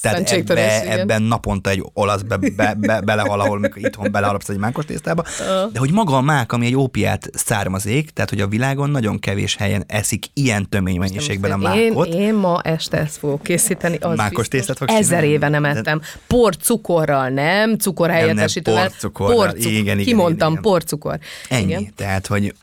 tehát 0.00 0.32
ebbe, 0.32 0.82
igen. 0.84 0.98
ebben 0.98 1.22
naponta 1.22 1.70
egy 1.70 1.84
olasz 1.92 2.20
be, 2.20 2.36
be, 2.36 2.74
be, 2.78 3.00
belehal, 3.00 3.40
ahol 3.40 3.58
mikor 3.58 3.82
itthon 3.82 4.12
beleharapsz 4.12 4.48
egy 4.48 4.58
mákos 4.58 4.84
tésztába. 4.84 5.24
De 5.72 5.78
hogy 5.78 5.92
maga 5.92 6.16
a 6.16 6.20
mák, 6.20 6.52
ami 6.52 6.66
egy 6.66 6.76
ópiát 6.76 7.30
származék, 7.32 8.10
tehát 8.10 8.30
hogy 8.30 8.40
a 8.40 8.46
világon 8.46 8.90
nagyon 8.90 9.18
kevés 9.18 9.56
helyen 9.56 9.84
eszik 9.86 10.26
ilyen 10.34 10.68
tömény 10.68 10.98
mennyiségben 10.98 11.62
a 11.62 11.74
én, 11.74 11.88
mákot. 11.88 12.06
én 12.06 12.34
ma 12.34 12.60
este 12.62 12.96
ezt 12.96 13.16
fogok 13.16 13.42
készíteni. 13.42 13.96
Az 13.96 14.16
Mákos 14.16 14.48
tésztát 14.48 14.78
fogsz 14.78 14.92
Ezer 14.92 15.24
éve 15.24 15.48
nem 15.48 15.64
ettem. 15.64 16.00
Por 16.26 16.56
cukorral 16.56 17.28
nem, 17.28 17.76
cukor 17.76 18.10
helyettesítővel. 18.10 18.83
Porcukorral. 18.90 19.36
Porcuk- 19.36 19.64
Igen, 19.72 19.80
igen, 19.82 19.98
Kimondtam, 20.04 20.50
igen. 20.50 20.62
porcukor. 20.62 21.18
Ennyi. 21.48 21.64
Igen. 21.66 21.92
Tehát, 21.96 22.26
hogy 22.26 22.54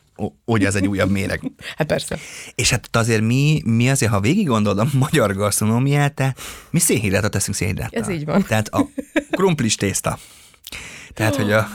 ugye 0.44 0.66
ez 0.66 0.74
egy 0.74 0.86
újabb 0.86 1.10
méreg. 1.10 1.40
Hát 1.76 1.86
persze. 1.86 2.18
És 2.54 2.70
hát 2.70 2.96
azért 2.96 3.22
mi, 3.22 3.60
mi 3.64 3.90
azért, 3.90 4.12
ha 4.12 4.20
végig 4.20 4.46
gondolod 4.46 4.78
a 4.78 4.86
magyar 4.92 5.34
gasztronómiát, 5.34 6.12
te, 6.14 6.34
mi 6.70 6.78
szénhidrátot 6.78 7.30
teszünk 7.30 7.56
szénhidráttal. 7.56 8.02
Ez 8.02 8.08
így 8.08 8.24
van. 8.24 8.42
Tehát 8.48 8.68
a 8.68 8.86
krumplis 9.30 9.74
tészta. 9.74 10.18
Tehát, 11.14 11.36
hogy 11.36 11.52
a, 11.52 11.68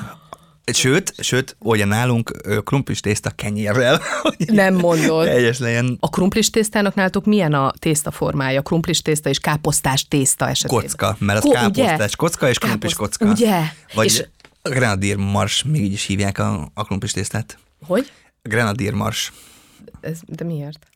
Sőt, 0.73 1.13
sőt, 1.19 1.55
ugye 1.59 1.85
nálunk 1.85 2.31
krumplis 2.63 2.99
tészta 2.99 3.29
kenyérrel, 3.29 4.01
Nem 4.37 4.75
mondod. 4.75 5.25
teljes 5.25 5.59
legyen 5.59 5.97
A 5.99 6.09
krumplis 6.09 6.49
tésztának 6.49 6.95
nálatok 6.95 7.25
milyen 7.25 7.53
a 7.53 7.73
tészta 7.79 8.11
formája? 8.11 8.61
Krumplis 8.61 9.01
tészta 9.01 9.29
és 9.29 9.39
káposztás 9.39 10.07
tészta 10.07 10.49
esetében? 10.49 10.81
kocka, 10.83 11.15
mert 11.19 11.37
az 11.37 11.43
Ko- 11.43 11.53
káposztás 11.53 11.95
ugye? 11.95 12.07
kocka 12.17 12.49
és 12.49 12.57
krumplis 12.57 12.93
Káposzt- 12.93 13.17
kocka. 13.17 13.33
Ugye? 13.33 13.59
Vagy 13.93 14.05
És- 14.05 14.25
és... 14.63 14.71
grenadír 14.71 15.15
mars, 15.15 15.63
még 15.63 15.83
így 15.83 15.93
is 15.93 16.05
hívják 16.05 16.37
a, 16.39 16.71
a 16.73 16.83
krumplis 16.83 17.11
tésztát. 17.11 17.57
Hogy? 17.85 18.11
Grenadír 18.41 18.93
mars. 18.93 19.33
Ez, 20.01 20.19
de 20.25 20.43
miért? 20.43 20.87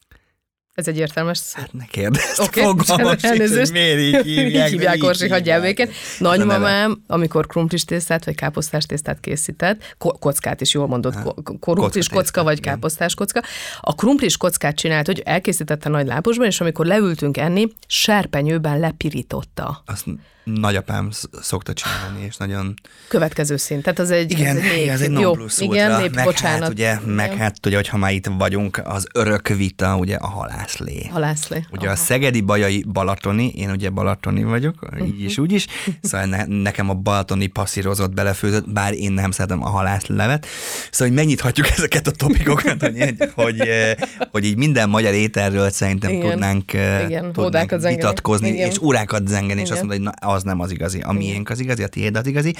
Ez 0.73 0.87
egy 0.87 0.97
értelmes 0.97 1.37
szó. 1.37 1.59
Hát 1.59 1.73
ne 1.73 1.85
kérdezz, 1.85 2.39
Oké, 2.39 2.63
okay, 2.65 3.05
hogy 3.05 3.19
elnézést. 3.21 3.71
miért 3.71 3.99
így 3.99 4.25
hívják. 4.25 4.67
Így 4.67 4.71
hívják, 4.73 5.03
Orsi, 5.03 5.29
hagyjál 5.29 5.61
békén. 5.61 5.87
A. 5.87 5.91
Nagymamám, 6.19 7.01
amikor 7.07 7.47
krumplis 7.47 7.83
tésztát 7.85 8.25
vagy 8.25 8.35
káposztás 8.35 8.85
tésztát 8.85 9.19
készített, 9.19 9.95
ko- 9.97 10.19
kockát 10.19 10.61
is 10.61 10.73
jól 10.73 10.87
mondod, 10.87 11.13
ko- 11.13 11.43
krumplis 11.43 11.59
kockatésztát, 11.59 12.17
kocka 12.17 12.43
vagy 12.43 12.59
káposztás 12.59 13.13
kocka. 13.13 13.41
A 13.81 13.95
krumplis 13.95 14.37
kockát 14.37 14.75
csinált, 14.75 15.05
hogy 15.05 15.19
elkészítette 15.25 15.89
nagy 15.89 16.07
lábosban, 16.07 16.45
és 16.45 16.61
amikor 16.61 16.85
leültünk 16.85 17.37
enni, 17.37 17.67
serpenyőben 17.87 18.79
lepirította. 18.79 19.83
Azt 19.85 20.05
nagyapám 20.43 21.11
sz- 21.11 21.29
szokta 21.41 21.73
csinálni, 21.73 22.25
és 22.25 22.37
nagyon... 22.37 22.73
Következő 23.07 23.57
szint. 23.57 23.83
Tehát 23.83 23.99
az 23.99 24.11
egy, 24.11 24.31
Igen, 24.31 24.57
ez 24.57 24.63
egy, 24.63 24.87
ez 24.87 25.01
egy 25.01 25.09
non 25.09 25.33
plus 25.33 25.59
igen, 25.59 26.01
nép, 26.01 26.15
meg 26.15 26.25
bocsánat. 26.25 26.61
hát 26.61 26.69
ugye, 26.69 26.99
meg 27.05 27.25
Igen. 27.25 27.37
hát 27.37 27.65
ugye, 27.65 27.75
hogyha 27.75 27.97
már 27.97 28.13
itt 28.13 28.29
vagyunk, 28.37 28.81
az 28.83 29.07
örök 29.13 29.47
vita, 29.47 29.95
ugye 29.97 30.15
a 30.15 30.27
halászlé. 30.27 31.09
Halászlé. 31.11 31.65
Ugye 31.71 31.89
a 31.89 31.95
szegedi 31.95 32.41
bajai 32.41 32.83
balatoni, 32.87 33.51
én 33.55 33.69
ugye 33.69 33.89
balatoni 33.89 34.43
vagyok, 34.43 34.89
így 35.05 35.23
is, 35.23 35.37
úgy 35.37 35.51
is, 35.51 35.65
szóval 36.01 36.27
ne, 36.27 36.45
nekem 36.45 36.89
a 36.89 36.93
balatoni 36.93 37.47
passzírozott 37.47 38.13
belefőzött, 38.13 38.69
bár 38.69 38.93
én 38.93 39.11
nem 39.11 39.31
szeretem 39.31 39.63
a 39.63 39.69
halászlevet. 39.69 40.45
Szóval, 40.91 41.07
hogy 41.07 41.17
megnyithatjuk 41.17 41.67
ezeket 41.77 42.07
a 42.07 42.11
topikokat, 42.11 42.81
hogy, 42.81 43.15
hogy, 43.35 43.59
eh, 43.59 43.91
hogy 44.31 44.45
így 44.45 44.57
minden 44.57 44.89
magyar 44.89 45.13
ételről 45.13 45.69
szerintem 45.69 46.11
Igen. 46.11 46.29
tudnánk, 46.29 46.73
eh, 46.73 47.03
Igen, 47.05 47.31
tudnánk 47.31 47.81
vitatkozni, 47.81 48.49
Igen. 48.49 48.69
és 48.69 48.81
órákat 48.81 49.27
zengeni, 49.27 49.61
és 49.61 49.69
azt 49.69 49.83
Igen. 49.83 49.85
mondani, 49.85 50.03
hogy 50.05 50.13
na, 50.21 50.27
az 50.31 50.43
nem 50.43 50.59
az 50.59 50.71
igazi, 50.71 50.99
a 50.99 51.11
miénk 51.11 51.49
az 51.49 51.59
igazi, 51.59 51.83
a 51.83 51.87
tiéd 51.87 52.15
az 52.17 52.27
igazi. 52.27 52.55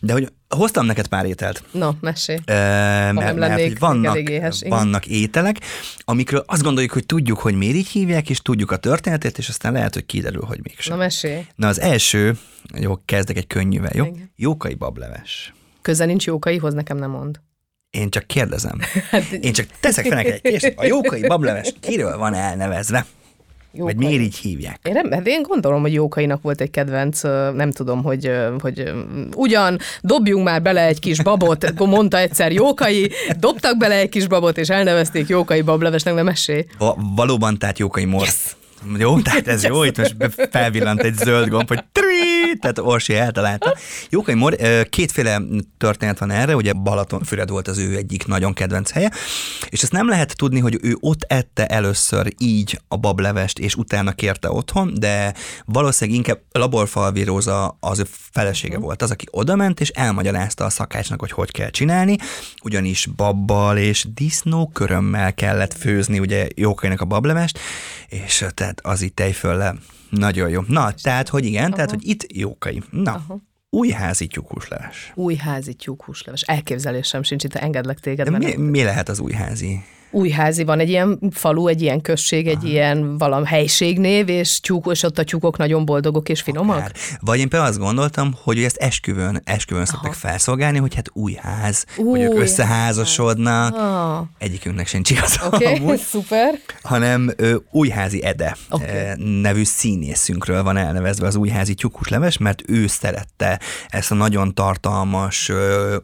De 0.00 0.12
hogy 0.12 0.32
hoztam 0.48 0.86
neked 0.86 1.06
pár 1.06 1.24
ételt. 1.24 1.62
No, 1.70 1.90
mesélj. 2.00 2.38
Ö, 2.46 2.52
mert, 3.12 3.36
mert 3.36 3.60
hogy 3.60 3.78
vannak, 3.78 4.18
éhes, 4.18 4.62
vannak 4.68 5.06
ételek, 5.06 5.56
amikről 5.98 6.42
azt 6.46 6.62
gondoljuk, 6.62 6.92
hogy 6.92 7.06
tudjuk, 7.06 7.38
hogy 7.38 7.54
miért 7.54 7.74
így 7.74 7.88
hívják, 7.88 8.30
és 8.30 8.38
tudjuk 8.38 8.70
a 8.70 8.76
történetét, 8.76 9.38
és 9.38 9.48
aztán 9.48 9.72
lehet, 9.72 9.94
hogy 9.94 10.06
kiderül, 10.06 10.44
hogy 10.44 10.60
mégsem. 10.62 10.96
Na, 10.96 11.02
mesélj. 11.02 11.46
Na 11.54 11.68
az 11.68 11.80
első, 11.80 12.38
jó, 12.80 12.98
kezdek 13.04 13.36
egy 13.36 13.46
könnyűvel, 13.46 13.92
jó? 13.94 14.04
Igen. 14.04 14.30
Jókai 14.36 14.74
bableves. 14.74 15.54
Köze 15.82 16.04
nincs 16.04 16.26
jókaihoz, 16.26 16.74
nekem 16.74 16.96
nem 16.96 17.10
mond. 17.10 17.40
Én 17.90 18.10
csak 18.10 18.26
kérdezem. 18.26 18.78
Hát, 19.10 19.32
Én 19.32 19.52
csak 19.52 19.66
teszek 19.80 20.06
fel 20.06 20.16
neked 20.16 20.32
egy 20.32 20.40
kérdést. 20.40 20.72
A 20.76 20.84
jókai 20.84 21.26
bableves 21.26 21.74
kiről 21.80 22.16
van 22.18 22.34
elnevezve? 22.34 23.06
Vagy 23.72 23.78
Jókai. 23.78 24.06
miért 24.06 24.22
így 24.22 24.36
hívják? 24.36 24.78
Én, 24.82 24.92
nem, 24.92 25.10
hát 25.10 25.26
én 25.26 25.42
gondolom, 25.42 25.80
hogy 25.80 25.92
Jókainak 25.92 26.42
volt 26.42 26.60
egy 26.60 26.70
kedvenc, 26.70 27.22
nem 27.54 27.70
tudom, 27.70 28.02
hogy, 28.02 28.30
hogy 28.60 28.92
ugyan, 29.36 29.78
dobjunk 30.00 30.44
már 30.44 30.62
bele 30.62 30.86
egy 30.86 30.98
kis 30.98 31.22
babot, 31.22 31.72
mondta 31.86 32.18
egyszer 32.18 32.52
Jókai, 32.52 33.10
dobtak 33.38 33.76
bele 33.76 33.94
egy 33.94 34.08
kis 34.08 34.26
babot, 34.26 34.58
és 34.58 34.68
elnevezték 34.68 35.28
Jókai 35.28 35.62
bablevesnek, 35.62 36.14
nem 36.14 36.24
mesélj. 36.24 36.64
Va- 36.78 36.96
valóban, 37.16 37.58
tehát 37.58 37.78
jókai 37.78 38.04
mor. 38.04 38.20
Yes. 38.20 38.56
Jó, 38.98 39.20
tehát 39.20 39.48
ez 39.48 39.64
jó, 39.64 39.84
itt 39.84 39.96
most 39.96 40.16
felvillant 40.50 41.00
egy 41.00 41.14
zöld 41.14 41.48
gomb, 41.48 41.68
hogy 41.68 41.84
tri, 41.92 42.58
tehát 42.60 42.78
Orsi 42.78 43.14
eltalálta. 43.14 43.76
Jókai 44.08 44.34
Mor, 44.34 44.56
kétféle 44.88 45.42
történet 45.78 46.18
van 46.18 46.30
erre, 46.30 46.56
ugye 46.56 46.72
Balatonfüred 46.72 47.50
volt 47.50 47.68
az 47.68 47.78
ő 47.78 47.96
egyik 47.96 48.26
nagyon 48.26 48.52
kedvenc 48.52 48.90
helye, 48.90 49.10
és 49.68 49.82
ezt 49.82 49.92
nem 49.92 50.08
lehet 50.08 50.36
tudni, 50.36 50.60
hogy 50.60 50.78
ő 50.82 50.96
ott 51.00 51.22
ette 51.22 51.66
először 51.66 52.32
így 52.38 52.80
a 52.88 52.96
bablevest, 52.96 53.58
és 53.58 53.74
utána 53.74 54.12
kérte 54.12 54.50
otthon, 54.50 54.94
de 54.98 55.34
valószínűleg 55.64 56.20
inkább 56.20 56.40
Laborfalvi 56.52 57.24
Róza 57.24 57.76
az 57.80 57.98
ő 57.98 58.06
felesége 58.32 58.78
volt 58.78 59.02
az, 59.02 59.10
aki 59.10 59.26
odament, 59.30 59.80
és 59.80 59.88
elmagyarázta 59.88 60.64
a 60.64 60.70
szakácsnak, 60.70 61.20
hogy 61.20 61.32
hogy 61.32 61.50
kell 61.50 61.70
csinálni, 61.70 62.16
ugyanis 62.62 63.06
babbal 63.16 63.76
és 63.76 64.06
disznókörömmel 64.14 65.34
kellett 65.34 65.74
főzni 65.74 66.18
ugye 66.18 66.46
Jókainak 66.54 67.00
a 67.00 67.04
bablevest, 67.04 67.58
és 68.08 68.44
tehát 68.54 68.69
az 68.82 69.02
itt 69.02 69.14
tejfölle 69.14 69.74
nagyon 70.10 70.48
jó. 70.48 70.60
Na, 70.66 70.92
tehát, 71.02 71.28
hogy 71.28 71.44
igen, 71.44 71.64
Aha. 71.64 71.74
tehát, 71.74 71.90
hogy 71.90 72.08
itt 72.08 72.32
Jókai. 72.32 72.82
Na, 72.90 73.12
Aha. 73.12 73.40
újházi 73.70 74.26
tyúkusleves. 74.26 75.12
Újházi 75.14 75.74
tyúkhúsleves. 75.74 76.42
Elképzelésem 76.42 77.22
sincs, 77.22 77.44
itt 77.44 77.54
engedlek 77.54 77.98
téged. 77.98 78.28
De 78.28 78.38
mi, 78.38 78.56
mi 78.56 78.82
lehet 78.82 79.08
az 79.08 79.20
újházi? 79.20 79.82
Újházi 80.10 80.64
van 80.64 80.78
egy 80.78 80.88
ilyen 80.88 81.18
falu, 81.30 81.66
egy 81.66 81.82
ilyen 81.82 82.00
község, 82.00 82.46
egy 82.46 82.64
ilyen 82.64 83.18
valam 83.18 83.44
helységnév, 83.44 84.28
és 84.28 84.60
tyúk, 84.60 84.86
és 84.90 85.02
ott 85.02 85.18
a 85.18 85.24
tyúkok 85.24 85.56
nagyon 85.56 85.84
boldogok 85.84 86.28
és 86.28 86.40
finomak. 86.40 86.80
Hát, 86.80 86.98
vagy 87.20 87.38
én 87.38 87.48
például 87.48 87.70
azt 87.70 87.80
gondoltam, 87.80 88.34
hogy 88.42 88.62
ezt 88.62 88.76
esküvőn, 88.76 89.40
esküvőn 89.44 89.84
szoktak 89.84 90.14
felszolgálni, 90.14 90.78
hogy 90.78 90.94
hát 90.94 91.10
új 91.12 91.32
ház, 91.32 91.84
hogy 91.96 92.20
ők 92.20 92.38
összeházasodnak. 92.38 93.74
Ah, 93.74 94.26
Egyikünknek 94.38 94.86
sincs 94.86 95.10
igaza 95.10 95.46
Oké, 95.46 95.64
okay, 95.82 95.96
szuper. 96.10 96.58
hanem 96.82 97.32
ö, 97.36 97.56
Újházi 97.70 98.24
Ede 98.24 98.56
okay. 98.70 99.40
nevű 99.40 99.64
színészünkről 99.64 100.62
van 100.62 100.76
elnevezve 100.76 101.26
az 101.26 101.36
Újházi 101.36 101.74
tyúkusleves, 101.74 102.38
mert 102.38 102.62
ő 102.66 102.86
szerette 102.86 103.60
ezt 103.88 104.10
a 104.10 104.14
nagyon 104.14 104.54
tartalmas 104.54 105.48
ö, 105.48 105.96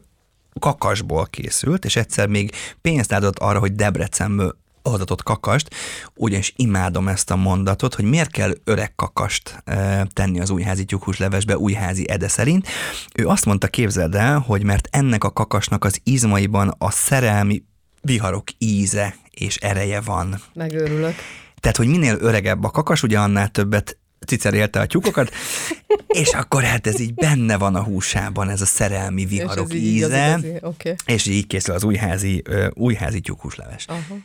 kakasból 0.59 1.25
készült, 1.25 1.85
és 1.85 1.95
egyszer 1.95 2.27
még 2.27 2.51
pénzt 2.81 3.11
adott 3.11 3.39
arra, 3.39 3.59
hogy 3.59 3.75
Debrecenből 3.75 4.57
adatott 4.81 5.23
kakast, 5.23 5.69
ugyanis 6.15 6.53
imádom 6.55 7.07
ezt 7.07 7.31
a 7.31 7.35
mondatot, 7.35 7.95
hogy 7.95 8.05
miért 8.05 8.31
kell 8.31 8.53
öreg 8.63 8.95
kakast 8.95 9.61
e, 9.65 10.07
tenni 10.13 10.39
az 10.39 10.49
újházi 10.49 10.85
tyúkuslevesbe 10.85 11.57
újházi 11.57 12.09
ede 12.09 12.27
szerint. 12.27 12.67
Ő 13.15 13.27
azt 13.27 13.45
mondta, 13.45 13.67
képzeld 13.67 14.15
el, 14.15 14.39
hogy 14.39 14.63
mert 14.63 14.87
ennek 14.91 15.23
a 15.23 15.31
kakasnak 15.31 15.85
az 15.85 15.99
izmaiban 16.03 16.75
a 16.77 16.91
szerelmi 16.91 17.63
viharok 18.01 18.43
íze 18.57 19.15
és 19.31 19.55
ereje 19.55 20.01
van. 20.01 20.41
Megőrülök. 20.53 21.15
Tehát, 21.59 21.77
hogy 21.77 21.87
minél 21.87 22.17
öregebb 22.19 22.63
a 22.63 22.69
kakas, 22.69 23.03
ugye 23.03 23.19
annál 23.19 23.49
többet 23.49 23.97
cicerélte 24.25 24.79
a 24.79 24.85
tyúkokat, 24.85 25.31
és 26.21 26.33
akkor 26.33 26.63
hát 26.63 26.87
ez 26.87 26.99
így 26.99 27.13
benne 27.13 27.57
van 27.57 27.75
a 27.75 27.83
húsában, 27.83 28.49
ez 28.49 28.61
a 28.61 28.65
szerelmi 28.65 29.25
viharok 29.25 29.73
és 29.73 29.79
így 29.79 29.83
íze, 29.83 30.27
igazi. 30.27 30.53
Oké. 30.61 30.95
és 31.05 31.25
így 31.25 31.47
készül 31.47 31.73
az 31.75 31.83
újházi, 31.83 32.43
újházi 32.73 33.19
tyúkhúsleves. 33.19 33.85
Aha. 33.87 34.17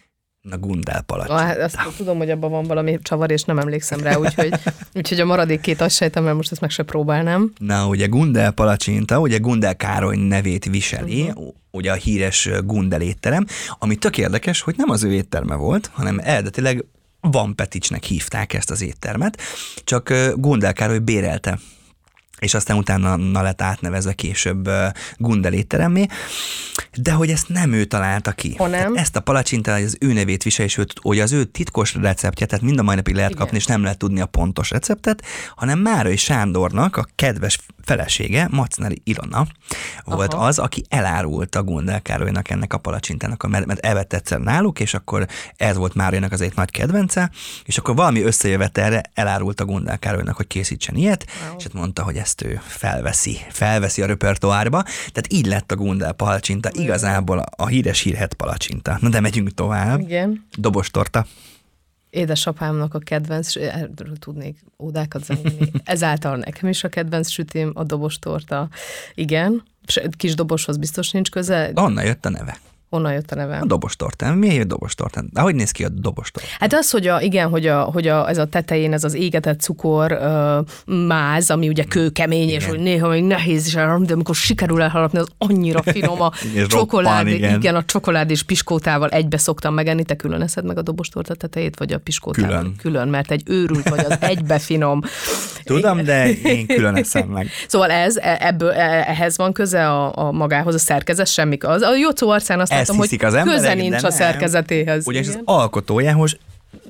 Na 0.42 0.58
gundál 0.58 1.02
palacs. 1.02 1.28
Ah, 1.28 1.40
hát 1.40 1.58
azt 1.58 1.78
tudom, 1.96 2.18
hogy 2.18 2.30
abban 2.30 2.50
van 2.50 2.64
valami 2.64 2.98
csavar, 3.02 3.30
és 3.30 3.42
nem 3.42 3.58
emlékszem 3.58 4.00
rá, 4.00 4.16
úgyhogy, 4.16 4.52
úgyhogy 4.94 5.20
a 5.20 5.24
maradék 5.24 5.60
két 5.60 5.80
azt 5.80 5.96
sejtem, 5.96 6.24
mert 6.24 6.36
most 6.36 6.52
ezt 6.52 6.60
meg 6.60 6.70
se 6.70 6.82
próbálnám. 6.82 7.52
Na, 7.58 7.86
ugye 7.86 8.06
Gundel 8.06 8.50
palacsinta, 8.50 9.20
ugye 9.20 9.38
Gundel 9.38 9.76
Károly 9.76 10.16
nevét 10.16 10.64
viseli, 10.64 11.22
uh-huh. 11.22 11.54
ugye 11.70 11.90
a 11.90 11.94
híres 11.94 12.50
Gundel 12.64 13.00
étterem, 13.00 13.46
ami 13.78 13.96
tök 13.96 14.18
érdekes, 14.18 14.60
hogy 14.60 14.74
nem 14.76 14.90
az 14.90 15.04
ő 15.04 15.12
étterme 15.12 15.54
volt, 15.54 15.90
hanem 15.92 16.18
eredetileg 16.18 16.84
Van 17.30 17.54
Peticsnek 17.54 18.04
hívták 18.04 18.52
ezt 18.52 18.70
az 18.70 18.82
éttermet, 18.82 19.40
csak 19.84 20.08
ö, 20.08 20.32
Gundel 20.36 20.72
Károly 20.72 20.98
bérelte 20.98 21.58
és 22.42 22.54
aztán 22.54 22.76
utána 22.76 23.16
na 23.16 23.42
lett 23.42 23.62
átnevezve 23.62 24.12
később 24.12 24.70
Gundel 25.16 25.52
étteremmé, 25.52 26.06
de 26.98 27.12
hogy 27.12 27.30
ezt 27.30 27.48
nem 27.48 27.72
ő 27.72 27.84
találta 27.84 28.32
ki. 28.32 28.54
Hanem? 28.58 28.96
Ezt 28.96 29.16
a 29.16 29.20
palacsintát 29.20 29.82
az 29.82 29.96
ő 30.00 30.12
nevét 30.12 30.42
visel, 30.42 30.64
és 30.64 30.76
őt, 30.76 30.92
hogy 31.00 31.20
az 31.20 31.32
ő 31.32 31.44
titkos 31.44 31.94
receptje, 31.94 32.46
tehát 32.46 32.64
mind 32.64 32.78
a 32.78 32.82
mai 32.82 32.94
napig 32.96 33.14
lehet 33.14 33.30
Igen. 33.30 33.42
kapni, 33.42 33.56
és 33.56 33.66
nem 33.66 33.82
lehet 33.82 33.98
tudni 33.98 34.20
a 34.20 34.26
pontos 34.26 34.70
receptet, 34.70 35.24
hanem 35.56 35.78
Márai 35.78 36.16
Sándornak 36.16 36.96
a 36.96 37.06
kedves 37.14 37.58
felesége, 37.84 38.48
Macneri 38.50 39.00
Ilona 39.04 39.46
volt 40.04 40.34
Aha. 40.34 40.46
az, 40.46 40.58
aki 40.58 40.84
elárulta 40.88 41.62
Gundel 41.62 42.02
Károlynak 42.02 42.50
ennek 42.50 42.72
a 42.72 42.78
palacsintának, 42.78 43.48
mert, 43.48 43.66
mert 43.66 43.84
evett 43.86 44.12
egyszer 44.12 44.40
náluk, 44.40 44.80
és 44.80 44.94
akkor 44.94 45.26
ez 45.56 45.76
volt 45.76 45.94
Máriának 45.94 46.32
az 46.32 46.40
egy 46.40 46.52
nagy 46.56 46.70
kedvence, 46.70 47.30
és 47.64 47.78
akkor 47.78 47.94
valami 47.94 48.22
összejövetelre 48.22 49.02
elárulta 49.14 49.64
Gundel 49.64 49.98
Károlynak, 49.98 50.36
hogy 50.36 50.46
készítsen 50.46 50.94
ilyet, 50.96 51.26
Wow. 51.46 51.56
és 51.58 51.62
hát 51.62 51.72
mondta, 51.72 52.02
hogy 52.02 52.16
ezt 52.16 52.31
ő 52.40 52.60
felveszi, 52.62 53.36
felveszi 53.50 54.02
a 54.02 54.06
repertoárba, 54.06 54.82
tehát 54.82 55.26
így 55.32 55.46
lett 55.46 55.72
a 55.72 55.76
Gundel 55.76 56.12
palacsinta, 56.12 56.70
igazából 56.72 57.38
a, 57.38 57.66
híres 57.66 58.00
hírhet 58.00 58.34
palacsinta. 58.34 58.98
Na 59.00 59.08
de 59.08 59.20
megyünk 59.20 59.54
tovább. 59.54 60.00
Igen. 60.00 60.46
Dobostorta. 60.56 61.26
Édesapámnak 62.10 62.94
a 62.94 62.98
kedvenc, 62.98 63.56
erről 63.56 64.16
tudnék 64.18 64.64
ódákat 64.78 65.24
zenélni. 65.24 65.70
Ezáltal 65.84 66.36
nekem 66.36 66.68
is 66.68 66.84
a 66.84 66.88
kedvenc 66.88 67.30
sütém 67.30 67.70
a 67.74 67.84
dobostorta. 67.84 68.68
Igen. 69.14 69.62
S- 69.86 70.00
Kis 70.16 70.34
doboshoz 70.34 70.76
biztos 70.76 71.10
nincs 71.10 71.30
köze. 71.30 71.70
Honnan 71.74 72.04
jött 72.04 72.24
a 72.24 72.28
neve? 72.30 72.56
Honnan 72.92 73.12
jött 73.12 73.30
a 73.30 73.34
neve? 73.34 73.58
A 73.58 73.64
dobostortán. 73.64 74.34
Miért 74.34 74.66
dobostortán? 74.66 75.28
De 75.32 75.40
hogy 75.40 75.54
néz 75.54 75.70
ki 75.70 75.84
a 75.84 75.88
dobostorta? 75.88 76.48
Hát 76.58 76.72
az, 76.74 76.90
hogy 76.90 77.06
a, 77.06 77.20
igen, 77.20 77.48
hogy, 77.48 77.66
a, 77.66 77.80
hogy 77.82 78.08
a, 78.08 78.28
ez 78.28 78.38
a 78.38 78.44
tetején 78.44 78.92
ez 78.92 79.04
az 79.04 79.14
égetett 79.14 79.60
cukor 79.60 80.12
ö, 80.12 80.58
máz, 80.86 81.50
ami 81.50 81.68
ugye 81.68 81.84
kőkemény, 81.84 82.48
és 82.48 82.54
Igen. 82.62 82.68
hogy 82.68 82.78
néha 82.78 83.08
még 83.08 83.24
nehéz 83.24 83.66
is 83.66 83.74
elharapni, 83.74 84.06
de 84.06 84.12
amikor 84.12 84.34
sikerül 84.34 84.82
elharapni, 84.82 85.18
az 85.18 85.26
annyira 85.38 85.82
finom 85.92 86.20
a 86.20 86.30
És 86.54 86.66
csokolád, 86.66 87.26
igen. 87.26 87.58
igen. 87.58 87.74
a 87.74 87.84
csokolád 87.84 88.30
és 88.30 88.42
piskótával 88.42 89.08
egybe 89.08 89.36
szoktam 89.36 89.74
megenni, 89.74 90.04
te 90.04 90.14
külön 90.16 90.42
eszed 90.42 90.64
meg 90.64 90.78
a 90.78 90.82
dobostorta 90.82 91.34
tetejét, 91.34 91.78
vagy 91.78 91.92
a 91.92 91.98
piskótával? 91.98 92.58
Külön. 92.58 92.74
Külön, 92.76 93.08
mert 93.08 93.30
egy 93.30 93.42
őrült 93.46 93.88
vagy, 93.88 94.04
az 94.08 94.16
egybe 94.20 94.58
finom. 94.58 95.00
Tudom, 95.64 96.04
de 96.04 96.30
én 96.30 96.66
külön 96.66 96.94
eszem 96.94 97.28
meg. 97.28 97.48
Szóval 97.68 97.90
ez, 97.90 98.16
e- 98.16 98.38
ebből, 98.40 98.70
e- 98.70 99.04
ehhez 99.06 99.36
van 99.36 99.52
köze 99.52 99.88
a, 99.88 100.12
a 100.26 100.32
magához, 100.32 100.74
a 100.74 100.78
szerkezet, 100.78 101.26
semmi. 101.26 101.56
Az, 101.60 101.82
a 101.82 101.96
Jocó 101.96 102.30
arcán 102.30 102.60
azt 102.60 102.72
látom, 102.88 102.96
hogy 102.96 103.18
az 103.24 103.34
emberek, 103.34 103.60
köze 103.60 103.74
nincs 103.74 103.96
a 103.96 104.00
nem. 104.00 104.10
szerkezetéhez. 104.10 105.06
Ugyanis 105.06 105.28
az 105.28 105.32
Igen. 105.32 105.44
alkotójához 105.46 106.36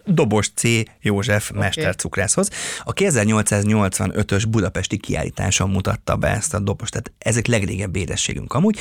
Dobos 0.05 0.51
C. 0.55 0.63
József 1.01 1.51
mestercukrászhoz, 1.51 2.49
aki 2.85 3.07
1885-ös 3.09 4.45
budapesti 4.49 4.97
kiállításon 4.97 5.71
mutatta 5.71 6.17
be 6.17 6.29
ezt 6.29 6.55
a 6.55 6.59
dobost. 6.59 6.91
Tehát 6.91 7.13
ezek 7.19 7.47
legrégebbi 7.47 8.01
édességünk 8.01 8.53
amúgy, 8.53 8.79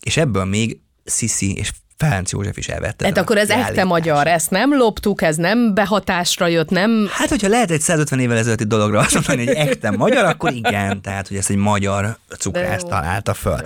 és 0.00 0.16
ebből 0.16 0.44
még 0.44 0.78
Sziszi 1.04 1.56
és 1.56 1.70
Ferenc 1.96 2.32
József 2.32 2.56
is 2.56 2.68
elvette. 2.68 3.04
Hát 3.06 3.16
a 3.16 3.20
akkor 3.20 3.36
ez 3.38 3.46
kiállításon. 3.46 3.86
magyar, 3.86 4.26
ezt 4.26 4.50
nem 4.50 4.76
loptuk, 4.76 5.22
ez 5.22 5.36
nem 5.36 5.74
behatásra 5.74 6.46
jött, 6.46 6.70
nem... 6.70 7.08
Hát, 7.10 7.28
hogyha 7.28 7.48
lehet 7.48 7.70
egy 7.70 7.80
150 7.80 8.20
évvel 8.20 8.36
ezelőtti 8.36 8.64
dologra 8.64 8.98
azt 8.98 9.14
mondani, 9.14 9.46
hogy 9.46 9.56
ekte 9.66 9.90
magyar, 9.90 10.24
akkor 10.24 10.52
igen, 10.52 11.02
tehát, 11.02 11.28
hogy 11.28 11.36
ezt 11.36 11.50
egy 11.50 11.56
magyar 11.56 12.18
cukrász 12.38 12.82
jó. 12.82 12.88
találta 12.88 13.34
föl. 13.34 13.60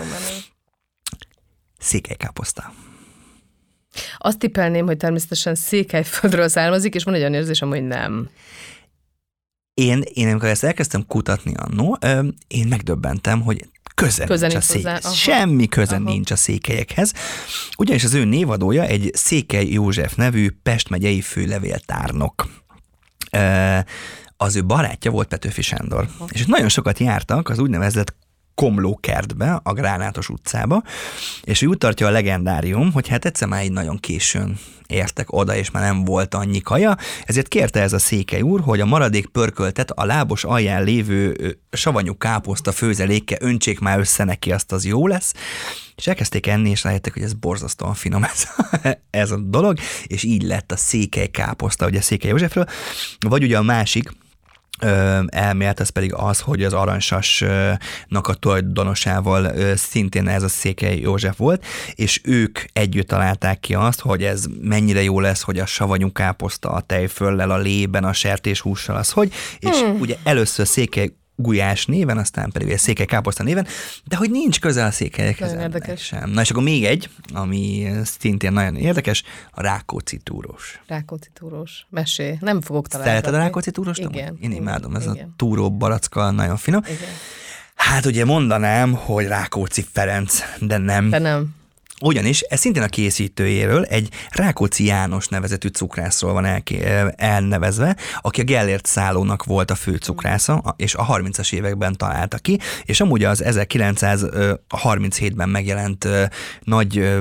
Székelykáposzta. 1.83 2.73
Azt 4.19 4.39
tippelném, 4.39 4.87
hogy 4.87 4.97
természetesen 4.97 5.55
Székelyföldről 5.55 6.49
származik, 6.49 6.95
és 6.95 7.05
van 7.05 7.15
egy 7.15 7.21
olyan 7.21 7.35
érzésem, 7.35 7.69
hogy 7.69 7.87
nem. 7.87 8.31
Én, 9.75 10.03
én 10.13 10.29
amikor 10.29 10.49
ezt 10.49 10.65
elkezdtem 10.65 11.07
kutatni 11.07 11.55
annó, 11.55 11.99
én 12.47 12.67
megdöbbentem, 12.67 13.41
hogy 13.41 13.69
köze, 13.95 14.25
Köze 14.25 14.47
nincs 14.47 14.59
a 14.59 14.61
szék, 14.61 14.77
hozzá, 14.77 14.99
aha. 15.03 15.15
semmi 15.15 15.69
köze 15.69 15.95
Aha. 15.95 16.05
nincs 16.05 16.31
a 16.31 16.37
székelyekhez, 16.37 17.13
ugyanis 17.77 18.05
az 18.05 18.15
ő 18.15 18.25
névadója 18.25 18.83
egy 18.83 19.11
Székely 19.15 19.67
József 19.67 20.15
nevű 20.15 20.51
Pest 20.63 20.89
megyei 20.89 21.21
főlevéltárnok. 21.21 22.49
Az 24.37 24.57
ő 24.57 24.65
barátja 24.65 25.11
volt 25.11 25.29
Petőfi 25.29 25.63
Sándor, 25.63 26.09
és 26.29 26.41
ott 26.41 26.47
nagyon 26.47 26.69
sokat 26.69 26.99
jártak 26.99 27.49
az 27.49 27.59
úgynevezett 27.59 28.17
Komló 28.55 28.99
kertbe, 29.01 29.61
a 29.63 29.73
Gránátos 29.73 30.29
utcába, 30.29 30.83
és 31.43 31.63
ő 31.63 31.67
úgy 31.67 31.79
tartja 31.79 32.07
a 32.07 32.11
legendárium, 32.11 32.93
hogy 32.93 33.09
hát 33.09 33.25
egyszer 33.25 33.49
már 33.49 33.65
így 33.65 33.73
nagyon 33.73 33.97
későn 33.97 34.59
értek 34.87 35.33
oda, 35.33 35.57
és 35.57 35.71
már 35.71 35.83
nem 35.83 36.05
volt 36.05 36.35
annyi 36.35 36.61
kaja, 36.61 36.97
ezért 37.25 37.49
kérte 37.49 37.81
ez 37.81 37.93
a 37.93 37.99
székely 37.99 38.41
úr, 38.41 38.61
hogy 38.61 38.81
a 38.81 38.87
maradék 38.87 39.27
pörköltet 39.27 39.91
a 39.91 40.05
lábos 40.05 40.45
alján 40.45 40.85
lévő 40.85 41.37
savanyú 41.71 42.17
káposzta 42.17 42.73
főzelékkel 42.73 43.39
öntsék 43.41 43.79
már 43.79 43.99
össze 43.99 44.25
neki, 44.25 44.53
azt 44.53 44.73
az 44.73 44.85
jó 44.85 45.07
lesz. 45.07 45.35
És 45.97 46.07
elkezdték 46.07 46.47
enni, 46.47 46.71
és 46.71 46.85
rájöttek, 46.85 47.13
hogy 47.13 47.23
ez 47.23 47.33
borzasztóan 47.33 47.95
finom 47.95 48.25
ez, 48.25 48.45
ez 49.11 49.31
a 49.31 49.37
dolog, 49.37 49.79
és 50.05 50.23
így 50.23 50.43
lett 50.43 50.73
a 50.73 50.77
székely 50.77 51.27
káposzta, 51.27 51.87
ugye 51.87 52.01
Székely 52.01 52.31
Józsefről, 52.31 52.67
vagy 53.21 53.43
ugye 53.43 53.59
a 53.59 53.63
másik, 53.63 54.13
elmélet, 55.27 55.81
ez 55.81 55.89
pedig 55.89 56.15
az, 56.15 56.41
hogy 56.41 56.65
az 56.65 56.73
Aranysasnak 56.73 58.29
a 58.29 58.35
tulajdonosával 58.35 59.53
szintén 59.77 60.29
ez 60.29 60.43
a 60.43 60.49
Székely 60.49 60.99
József 60.99 61.37
volt, 61.37 61.65
és 61.95 62.21
ők 62.25 62.59
együtt 62.73 63.09
találták 63.09 63.61
ki 63.61 63.75
azt, 63.75 64.01
hogy 64.01 64.25
ez 64.25 64.45
mennyire 64.61 65.03
jó 65.03 65.21
lesz, 65.21 65.43
hogy 65.43 65.59
a 65.59 65.67
savanyú 65.67 66.13
káposzta 66.13 66.71
a 66.71 66.81
tejföllel, 66.81 67.51
a 67.51 67.59
lében, 67.59 68.05
a 68.05 68.13
sertéshússal, 68.13 68.97
az 68.97 69.11
hogy, 69.11 69.33
és 69.59 69.81
hmm. 69.81 70.01
ugye 70.01 70.17
először 70.25 70.67
Székely 70.67 71.11
Gulyás 71.37 71.87
néven, 71.87 72.19
aztán 72.19 72.51
pedig 72.51 72.69
ugye 72.69 72.77
Székely 72.77 73.07
Káposzta 73.07 73.43
néven, 73.43 73.67
de 74.05 74.17
hogy 74.17 74.31
nincs 74.31 74.61
közel 74.61 74.87
a 74.87 74.91
székelyekhez. 74.91 75.49
Nagyon 75.49 75.63
érdekes. 75.63 76.05
Sem. 76.05 76.31
Na 76.31 76.41
és 76.41 76.51
akkor 76.51 76.63
még 76.63 76.85
egy, 76.85 77.09
ami 77.33 77.91
szintén 78.05 78.53
nagyon 78.53 78.77
érdekes, 78.77 79.23
a 79.51 79.63
Rákóczi 79.63 80.17
túrós. 80.17 80.81
Rákóczi 80.87 81.29
túrós. 81.35 81.87
Mesé. 81.91 82.37
Nem 82.41 82.61
fogok 82.61 82.89
találni. 82.89 83.11
Szereted 83.11 83.35
a 83.35 83.39
Rákóczi 83.39 83.71
amúgy? 83.75 83.99
Igen. 83.99 84.39
Én 84.41 84.53
imádom, 84.53 84.95
ez 84.95 85.03
Igen. 85.03 85.17
a 85.17 85.33
túró 85.37 85.77
baracka 85.77 86.31
nagyon 86.31 86.57
finom. 86.57 86.83
Igen. 86.85 87.11
Hát 87.75 88.05
ugye 88.05 88.25
mondanám, 88.25 88.93
hogy 88.95 89.27
Rákóczi 89.27 89.85
Ferenc, 89.93 90.39
de 90.61 90.79
nem. 90.79 91.11
De 91.11 91.19
nem. 91.19 91.55
Ugyanis 92.03 92.41
ez 92.41 92.61
szintén 92.61 92.83
a 92.83 92.89
készítőjéről 92.89 93.85
egy 93.85 94.09
Rákóczi 94.31 94.85
János 94.85 95.29
nevezetű 95.29 95.69
cukrászról 95.69 96.33
van 96.33 96.45
elké, 96.45 96.85
elnevezve, 97.17 97.97
aki 98.21 98.41
a 98.41 98.45
Gellért 98.45 98.87
szállónak 98.87 99.45
volt 99.45 99.71
a 99.71 99.75
fő 99.75 99.97
cukrásza, 99.97 100.75
és 100.77 100.95
a 100.95 101.07
30-as 101.07 101.53
években 101.53 101.97
találta 101.97 102.39
ki, 102.39 102.59
és 102.85 103.01
amúgy 103.01 103.25
az 103.25 103.43
1937-ben 103.47 105.49
megjelent 105.49 106.09
nagy 106.61 107.21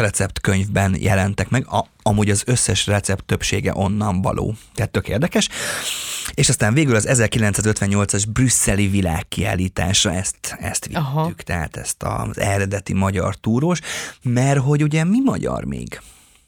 receptkönyvben 0.00 0.96
jelentek 0.98 1.48
meg, 1.48 1.66
a, 1.66 1.86
amúgy 2.02 2.30
az 2.30 2.42
összes 2.46 2.86
recept 2.86 3.24
többsége 3.24 3.72
onnan 3.74 4.22
való. 4.22 4.54
Tehát 4.74 4.90
tök 4.90 5.08
érdekes. 5.08 5.48
És 6.34 6.48
aztán 6.48 6.74
végül 6.74 6.94
az 6.94 7.06
1958-as 7.08 8.24
brüsszeli 8.28 8.88
világkiállításra 8.88 10.12
ezt, 10.12 10.56
ezt 10.60 10.86
vittük, 10.86 11.02
Aha. 11.02 11.32
tehát 11.36 11.76
ezt 11.76 12.02
az 12.02 12.38
eredeti 12.38 12.94
magyar 12.94 13.34
túrós, 13.36 13.80
mert 14.22 14.58
hogy 14.58 14.82
ugye 14.82 15.04
mi 15.04 15.20
magyar 15.20 15.64
még? 15.64 16.00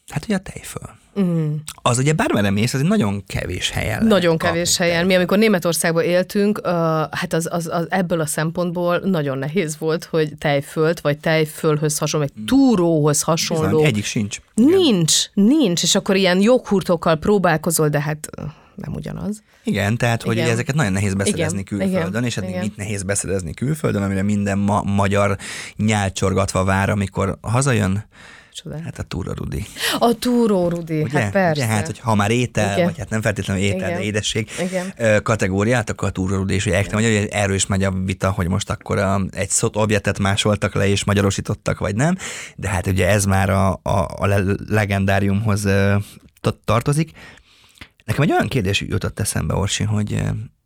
Hát 0.09 0.25
ugye 0.25 0.35
a 0.35 0.39
tejföl. 0.39 1.01
Mm. 1.21 1.55
Az 1.75 1.99
ugye 1.99 2.13
bármere 2.13 2.51
mész, 2.51 2.75
az 2.75 2.81
egy 2.81 2.87
nagyon 2.87 3.25
kevés 3.27 3.71
helyen 3.71 4.07
Nagyon 4.07 4.39
kapni 4.39 4.55
kevés 4.55 4.77
helyen. 4.77 5.07
Mi, 5.07 5.15
amikor 5.15 5.39
Németországban 5.39 6.05
éltünk, 6.05 6.61
uh, 6.65 6.73
hát 7.11 7.33
az, 7.33 7.49
az, 7.51 7.69
az, 7.73 7.87
ebből 7.89 8.21
a 8.21 8.27
szempontból 8.27 8.99
nagyon 8.99 9.39
nehéz 9.39 9.79
volt, 9.79 10.05
hogy 10.05 10.33
tejfölt, 10.39 11.01
vagy 11.01 11.19
tejfölhöz 11.19 11.99
hasonló, 11.99 12.27
vagy 12.27 12.45
túróhoz 12.47 13.23
hasonló. 13.23 13.69
Bizony, 13.69 13.85
egyik 13.85 14.05
sincs. 14.05 14.41
Nincs, 14.55 15.15
nincs, 15.35 15.83
és 15.83 15.95
akkor 15.95 16.17
ilyen 16.17 16.41
joghurtokkal 16.41 17.17
próbálkozol, 17.17 17.89
de 17.89 18.01
hát 18.01 18.31
nem 18.75 18.95
ugyanaz. 18.95 19.43
Igen, 19.65 19.97
tehát 19.97 20.23
hogy 20.23 20.33
Igen. 20.33 20.45
ugye 20.45 20.53
ezeket 20.53 20.75
nagyon 20.75 20.93
nehéz 20.93 21.15
beszerezni 21.15 21.59
Igen, 21.59 21.79
külföldön, 21.79 22.09
igen, 22.09 22.25
és 22.25 22.37
eddig 22.37 22.49
igen. 22.49 22.61
mit 22.61 22.77
nehéz 22.77 23.03
beszerezni 23.03 23.55
külföldön, 23.55 24.03
amire 24.03 24.23
minden 24.23 24.59
ma- 24.59 24.83
magyar 24.83 25.37
nyálcsorgatva 25.77 26.65
vár, 26.65 26.91
amikor 26.91 27.39
hazajön, 27.41 28.05
Csodál. 28.55 28.81
hát 28.81 28.99
a 28.99 29.03
túra 29.03 29.33
Rudi. 29.35 29.65
A 29.99 30.13
túró, 30.19 30.69
Rudi, 30.69 31.03
Ugye? 31.03 31.21
hát 31.21 31.33
persze. 31.33 31.51
Ugye, 31.65 31.73
hát, 31.73 31.87
hogy 31.87 31.99
ha 31.99 32.15
már 32.15 32.31
étel, 32.31 32.73
Igen. 32.73 32.85
vagy 32.85 32.99
hát 32.99 33.11
nem 33.11 33.21
feltétlenül 33.23 33.63
étel, 33.63 33.77
Igen. 33.77 33.93
de 33.93 34.01
édesség 34.03 34.51
Igen. 34.61 35.23
kategóriát, 35.23 35.91
akkor 35.91 36.09
a 36.09 36.11
túra 36.11 36.37
Rudi, 36.37 36.55
és 36.55 36.67
ugye 36.67 36.77
ekte 36.77 36.95
magyar, 36.95 37.27
erről 37.31 37.55
is 37.55 37.67
megy 37.67 37.85
a 37.85 37.91
vita, 37.91 38.31
hogy 38.31 38.49
most 38.49 38.71
akkor 38.71 38.99
a, 38.99 39.21
egy 39.31 39.51
szót 39.51 39.77
objektet 39.77 40.19
másoltak 40.19 40.75
le, 40.75 40.87
és 40.89 41.05
magyarosítottak, 41.05 41.79
vagy 41.79 41.95
nem, 41.95 42.17
de 42.57 42.69
hát 42.69 42.87
ugye 42.87 43.09
ez 43.09 43.25
már 43.25 43.51
a, 43.51 43.71
a, 43.83 44.09
a 44.17 44.27
le- 44.27 44.57
legendáriumhoz 44.69 45.69
tartozik. 46.65 47.11
Nekem 48.05 48.23
egy 48.23 48.31
olyan 48.31 48.49
kérdés 48.49 48.81
jutott 48.81 49.21
eszembe, 49.21 49.55
Orsi, 49.55 49.85
hogy 49.85 50.23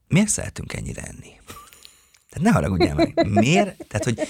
miért 0.09 0.29
szeretünk 0.29 0.73
ennyire 0.73 1.03
enni? 1.03 1.31
Tehát 2.37 2.53
ne 2.53 2.59
haragudjál 2.61 2.95
meg. 2.95 3.29
Miért? 3.29 3.87
Tehát, 3.89 4.05
hogy, 4.05 4.21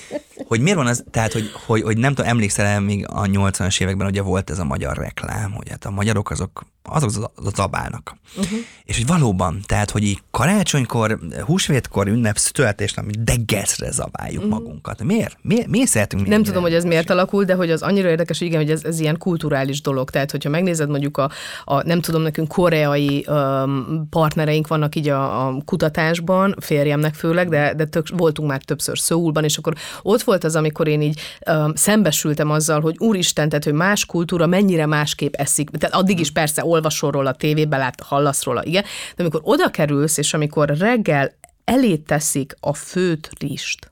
hogy 0.47 0.61
miért 0.61 0.77
van 0.77 0.87
az, 0.87 1.05
tehát, 1.11 1.33
hogy, 1.33 1.51
hogy, 1.67 1.83
hogy 1.83 1.99
nem 1.99 2.15
tudom, 2.15 2.31
emlékszel 2.31 2.67
el 2.67 2.81
még 2.81 3.07
a 3.09 3.23
80-as 3.23 3.81
években 3.81 4.07
ugye 4.07 4.23
volt 4.23 4.51
ez 4.51 4.59
a 4.59 4.65
magyar 4.65 4.97
reklám, 4.97 5.53
hogy 5.53 5.69
hát 5.69 5.85
a 5.85 5.91
magyarok 5.91 6.31
azok 6.31 6.67
azok 6.89 7.09
az, 7.09 7.53
zabálnak. 7.55 8.17
Uh-huh. 8.37 8.59
És 8.85 8.97
hogy 8.97 9.07
valóban, 9.07 9.61
tehát, 9.67 9.91
hogy 9.91 10.03
így 10.03 10.19
karácsonykor, 10.31 11.19
húsvétkor, 11.45 12.07
ünnep, 12.07 12.37
születésnap, 12.37 13.05
deggeszre 13.11 13.91
zabáljuk 13.91 14.45
uh-huh. 14.45 14.59
magunkat. 14.59 15.03
Miért? 15.03 15.39
Miért, 15.43 15.67
miért 15.67 15.89
szeretünk 15.89 16.27
Nem 16.27 16.43
tudom, 16.43 16.63
hogy 16.63 16.75
ez 16.75 16.85
miért 16.85 17.11
alakul, 17.11 17.45
de 17.45 17.55
hogy 17.55 17.71
az 17.71 17.83
annyira 17.83 18.09
érdekes, 18.09 18.39
hogy 18.39 18.47
igen, 18.47 18.61
hogy 18.61 18.71
ez, 18.71 18.85
ez 18.85 19.01
ilyen 19.01 19.19
kulturális 19.19 19.81
dolog. 19.81 20.11
Tehát, 20.11 20.31
hogyha 20.31 20.51
megnézed 20.51 20.89
mondjuk 20.89 21.17
a, 21.17 21.31
a 21.65 21.83
nem 21.83 22.01
tudom, 22.01 22.23
nekünk 22.23 22.49
koreai 22.49 23.27
um, 23.29 24.07
partnereink 24.11 24.67
vannak 24.67 24.95
így 24.95 25.09
a, 25.09 25.47
a 25.47 25.63
kutatásban, 25.65 26.55
férjemnek 26.61 27.15
főleg, 27.15 27.49
de, 27.49 27.75
de 27.75 27.85
tök, 27.85 28.07
voltunk 28.17 28.49
már 28.49 28.63
többször 28.63 28.99
Szóulban, 28.99 29.45
és 29.45 29.57
akkor 29.57 29.75
ott 30.03 30.23
volt 30.23 30.45
az, 30.45 30.57
amikor 30.57 30.89
én 30.89 31.01
így 31.01 31.21
um, 31.51 31.75
szembesültem 31.75 32.51
azzal, 32.51 32.81
hogy 32.81 32.95
úristen, 32.99 33.49
tehát, 33.49 33.65
hogy 33.65 33.73
más 33.73 34.07
kultúra 34.07 34.47
mennyire 34.47 34.87
másképp 34.87 35.35
eszik. 35.35 35.71
Tehát 35.71 35.95
addig 35.95 36.21
is 36.21 36.31
persze 36.31 36.63
olvasol 36.77 37.11
róla, 37.11 37.33
tévében 37.33 37.79
lát, 37.79 38.01
hallasz 38.01 38.45
róla, 38.45 38.65
igen, 38.65 38.83
de 39.17 39.23
amikor 39.23 39.41
oda 39.45 39.71
kerülsz, 39.71 40.17
és 40.17 40.35
amikor 40.35 40.69
reggel 40.69 41.33
elé 41.65 41.97
teszik 41.97 42.57
a 42.61 42.75
főt 42.75 43.31
rist. 43.39 43.91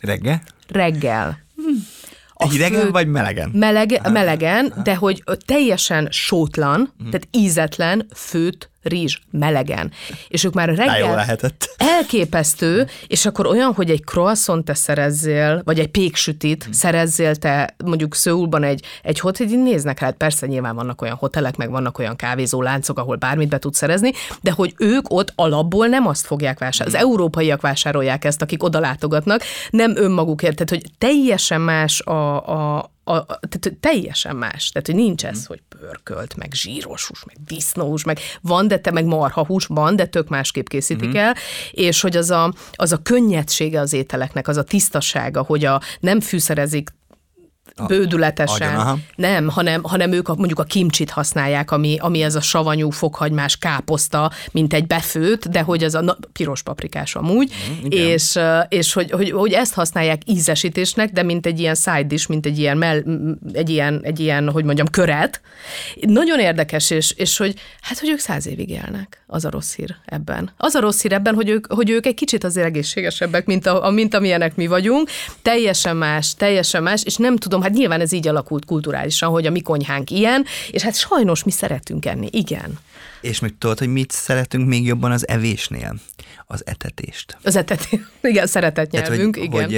Reggel? 0.00 0.42
Reggel. 0.68 1.38
A 2.32 2.48
Hidegen 2.48 2.80
fő... 2.80 2.90
vagy 2.90 3.06
melegen? 3.06 3.50
Melege, 3.54 4.10
melegen, 4.10 4.72
de 4.82 4.94
hogy 4.94 5.22
teljesen 5.46 6.08
sótlan, 6.10 6.92
hmm. 6.98 7.10
tehát 7.10 7.28
ízetlen 7.30 8.06
főt 8.14 8.70
rizs, 8.82 9.18
melegen. 9.30 9.92
És 10.28 10.44
ők 10.44 10.54
már 10.54 10.68
reggel 10.68 11.14
lehetett. 11.14 11.74
elképesztő, 11.76 12.86
és 13.06 13.26
akkor 13.26 13.46
olyan, 13.46 13.72
hogy 13.72 13.90
egy 13.90 14.04
croissant 14.04 14.64
te 14.64 14.74
szerezzél, 14.74 15.62
vagy 15.64 15.78
egy 15.78 15.88
péksütit 15.88 16.64
hmm. 16.64 16.72
szerezzél 16.72 17.36
te 17.36 17.74
mondjuk 17.84 18.14
Szőulban 18.14 18.62
egy, 18.62 18.84
egy 19.02 19.20
hotel, 19.20 19.46
néznek 19.46 20.00
rá, 20.00 20.10
persze 20.10 20.46
nyilván 20.46 20.74
vannak 20.74 21.02
olyan 21.02 21.16
hotelek, 21.16 21.56
meg 21.56 21.70
vannak 21.70 21.98
olyan 21.98 22.16
kávézó 22.16 22.62
láncok, 22.62 22.98
ahol 22.98 23.16
bármit 23.16 23.48
be 23.48 23.58
tud 23.58 23.74
szerezni, 23.74 24.12
de 24.40 24.50
hogy 24.50 24.74
ők 24.78 25.12
ott 25.12 25.32
alapból 25.34 25.86
nem 25.86 26.06
azt 26.06 26.26
fogják 26.26 26.58
vásárolni. 26.58 26.98
Az 26.98 27.04
európaiak 27.04 27.60
vásárolják 27.60 28.24
ezt, 28.24 28.42
akik 28.42 28.62
oda 28.62 28.78
látogatnak, 28.78 29.42
nem 29.70 29.96
önmagukért. 29.96 30.54
Tehát, 30.54 30.82
hogy 30.82 30.90
teljesen 30.98 31.60
más 31.60 32.00
a, 32.00 32.48
a, 32.48 32.90
a, 33.04 33.24
tehát 33.24 33.78
teljesen 33.80 34.36
más. 34.36 34.68
Tehát, 34.68 34.86
hogy 34.86 34.96
nincs 34.96 35.24
ez, 35.24 35.46
hogy 35.46 35.62
pörkölt, 35.68 36.36
meg 36.36 36.52
zsíros 36.52 37.06
hús, 37.06 37.24
meg 37.24 37.36
disznóhús, 37.46 38.04
meg 38.04 38.18
van, 38.40 38.68
de 38.68 38.78
te 38.78 38.90
meg 38.90 39.04
marhahús 39.04 39.66
van, 39.66 39.96
de 39.96 40.06
tök 40.06 40.28
másképp 40.28 40.66
készítik 40.66 41.08
mm-hmm. 41.08 41.16
el, 41.16 41.34
és 41.70 42.00
hogy 42.00 42.16
az 42.16 42.30
a, 42.30 42.54
az 42.72 42.92
a 42.92 43.02
könnyedsége 43.02 43.80
az 43.80 43.92
ételeknek, 43.92 44.48
az 44.48 44.56
a 44.56 44.62
tisztasága, 44.62 45.42
hogy 45.42 45.64
a 45.64 45.80
nem 46.00 46.20
fűszerezik 46.20 46.90
bődületesen. 47.86 48.76
Agyon, 48.76 49.04
nem, 49.14 49.48
hanem, 49.48 49.82
hanem 49.82 50.12
ők 50.12 50.28
a, 50.28 50.34
mondjuk 50.34 50.58
a 50.58 50.64
kimcsit 50.64 51.10
használják, 51.10 51.70
ami, 51.70 51.96
ami 52.00 52.22
ez 52.22 52.34
a 52.34 52.40
savanyú 52.40 52.90
fokhagymás 52.90 53.56
káposzta, 53.56 54.30
mint 54.50 54.74
egy 54.74 54.86
befőt, 54.86 55.50
de 55.50 55.60
hogy 55.60 55.84
ez 55.84 55.94
a 55.94 56.00
na, 56.00 56.16
piros 56.32 56.62
paprikás 56.62 57.14
amúgy, 57.14 57.52
mm, 57.70 57.86
és, 57.88 58.38
és 58.68 58.92
hogy, 58.92 59.10
hogy, 59.10 59.30
hogy, 59.30 59.52
ezt 59.52 59.74
használják 59.74 60.22
ízesítésnek, 60.24 61.10
de 61.12 61.22
mint 61.22 61.46
egy 61.46 61.60
ilyen 61.60 61.74
side 61.74 62.02
dish, 62.02 62.28
mint 62.28 62.46
egy 62.46 62.58
ilyen, 62.58 62.76
mell, 62.76 63.02
egy 63.52 63.70
ilyen, 63.70 64.00
egy 64.02 64.20
ilyen 64.20 64.50
hogy 64.50 64.64
mondjam, 64.64 64.86
köret. 64.86 65.40
Nagyon 66.00 66.38
érdekes, 66.38 66.90
és, 66.90 67.10
és 67.16 67.36
hogy 67.36 67.54
hát, 67.80 67.98
hogy 67.98 68.08
ők 68.08 68.18
száz 68.18 68.46
évig 68.46 68.70
élnek. 68.70 69.22
Az 69.26 69.44
a 69.44 69.50
rossz 69.50 69.74
hír 69.74 69.96
ebben. 70.04 70.50
Az 70.56 70.74
a 70.74 70.80
rossz 70.80 71.02
hír 71.02 71.12
ebben, 71.12 71.34
hogy 71.34 71.48
ők, 71.48 71.72
hogy 71.72 71.90
ők 71.90 72.06
egy 72.06 72.14
kicsit 72.14 72.44
azért 72.44 72.66
egészségesebbek, 72.66 73.46
mint, 73.46 73.66
a, 73.66 73.90
mint 73.90 74.14
amilyenek 74.14 74.56
mi 74.56 74.66
vagyunk. 74.66 75.10
Teljesen 75.42 75.96
más, 75.96 76.34
teljesen 76.34 76.82
más, 76.82 77.02
és 77.04 77.16
nem 77.16 77.36
tudom, 77.36 77.62
hát 77.62 77.69
nyilván 77.72 78.00
ez 78.00 78.12
így 78.12 78.28
alakult 78.28 78.64
kulturálisan, 78.64 79.30
hogy 79.30 79.46
a 79.46 79.50
mi 79.50 79.60
konyhánk 79.60 80.10
ilyen, 80.10 80.44
és 80.70 80.82
hát 80.82 80.96
sajnos 80.96 81.44
mi 81.44 81.50
szeretünk 81.50 82.06
enni, 82.06 82.28
igen. 82.30 82.78
És 83.20 83.40
még 83.40 83.58
tudod, 83.58 83.78
hogy 83.78 83.88
mit 83.88 84.10
szeretünk 84.10 84.68
még 84.68 84.86
jobban 84.86 85.10
az 85.10 85.28
evésnél? 85.28 85.94
Az 86.46 86.66
etetést. 86.66 87.36
Az 87.42 87.56
etetést, 87.56 88.04
igen, 88.22 88.46
szeretett 88.46 88.90
nyelvünk, 88.90 89.34
Tehát, 89.34 89.50
hogy, 89.50 89.64
igen. 89.64 89.64
Hogy, 89.64 89.74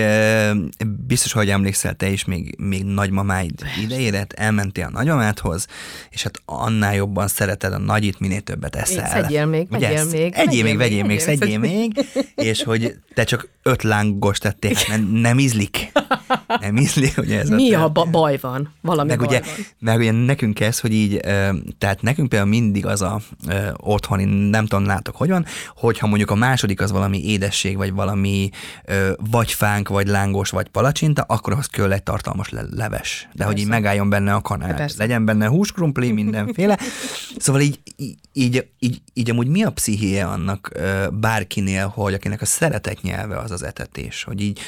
e, 0.78 0.87
biztos, 1.07 1.33
hogy 1.33 1.50
emlékszel 1.50 1.94
te 1.94 2.09
is 2.09 2.24
még, 2.24 2.55
még 2.59 2.85
nagymamáid 2.85 3.62
idejére, 3.83 4.26
elmentél 4.35 4.85
a 4.85 4.90
nagymamádhoz, 4.90 5.66
és 6.11 6.22
hát 6.22 6.42
annál 6.44 6.94
jobban 6.94 7.28
szereted 7.28 7.72
a 7.72 7.78
nagyit, 7.78 8.20
minél 8.20 8.40
többet 8.40 8.76
eszel. 8.76 9.09
Szedjél 9.09 9.46
még, 9.46 9.68
vegyél 9.70 10.05
még. 10.05 10.33
Egyél 10.35 10.62
még, 10.62 10.76
vegyél 10.76 11.05
még, 11.05 11.20
szedjél 11.20 11.59
még, 11.59 11.92
és 12.35 12.62
hogy 12.62 12.96
te 13.14 13.24
csak 13.24 13.48
öt 13.62 13.83
lángos 13.83 14.38
tettél, 14.38 14.76
nem, 14.88 15.02
nem 15.05 15.38
ízlik. 15.38 15.92
Nem 16.61 16.76
ízlik, 16.76 17.14
hogy 17.14 17.33
ez 17.33 17.48
Mi 17.48 17.74
a, 17.74 17.90
a 17.94 18.05
baj 18.05 18.38
van? 18.40 18.74
Valami 18.81 19.09
meg 19.09 19.18
baj 19.18 19.26
ugye, 19.26 19.40
van. 19.40 19.66
Meg 19.78 19.98
ugye 19.98 20.12
nekünk 20.12 20.61
ez, 20.61 20.81
hogy 20.81 20.92
így, 20.92 21.20
tehát 21.78 22.02
nekünk 22.02 22.28
például 22.28 22.50
mindig 22.50 22.87
az 22.87 23.02
a 23.02 23.20
otthoni, 23.77 24.25
nem 24.49 24.66
tudom, 24.66 24.85
látok, 24.85 25.16
hogy 25.16 25.29
van, 25.29 25.47
hogyha 25.77 26.07
mondjuk 26.07 26.31
a 26.31 26.35
második 26.35 26.81
az 26.81 26.90
valami 26.90 27.25
édesség, 27.25 27.77
vagy 27.77 27.92
valami 27.92 28.51
vagy 29.31 29.53
fánk, 29.53 29.88
vagy 29.88 30.07
lángos, 30.07 30.51
vagy 30.51 30.68
palacsinta, 30.68 31.23
akkor 31.23 31.53
ahhoz 31.53 31.66
kell 31.66 31.92
egy 31.92 32.03
tartalmas 32.03 32.49
le- 32.49 32.66
leves. 32.71 33.23
De 33.23 33.29
Persze. 33.37 33.53
hogy 33.53 33.61
így 33.61 33.68
megálljon 33.68 34.09
benne 34.09 34.35
a 34.35 34.40
kanál. 34.40 34.75
Persze. 34.75 34.97
Legyen 34.99 35.25
benne 35.25 35.47
húskrumpli, 35.47 36.12
mindenféle. 36.12 36.79
Szóval 37.37 37.61
így, 37.61 37.81
így, 37.97 38.16
így, 38.33 38.66
így, 38.79 39.03
így 39.12 39.31
amúgy 39.31 39.47
mi 39.47 39.62
a 39.62 39.71
pszichéje 39.71 40.25
annak 40.25 40.73
bárkinél, 41.12 41.87
hogy 41.87 42.14
akinek 42.14 42.40
a 42.40 42.45
szeretet 42.45 43.03
nyelve 43.03 43.38
az 43.38 43.51
az 43.51 43.62
etetés, 43.62 44.25
hogy 44.25 44.40
így 44.40 44.61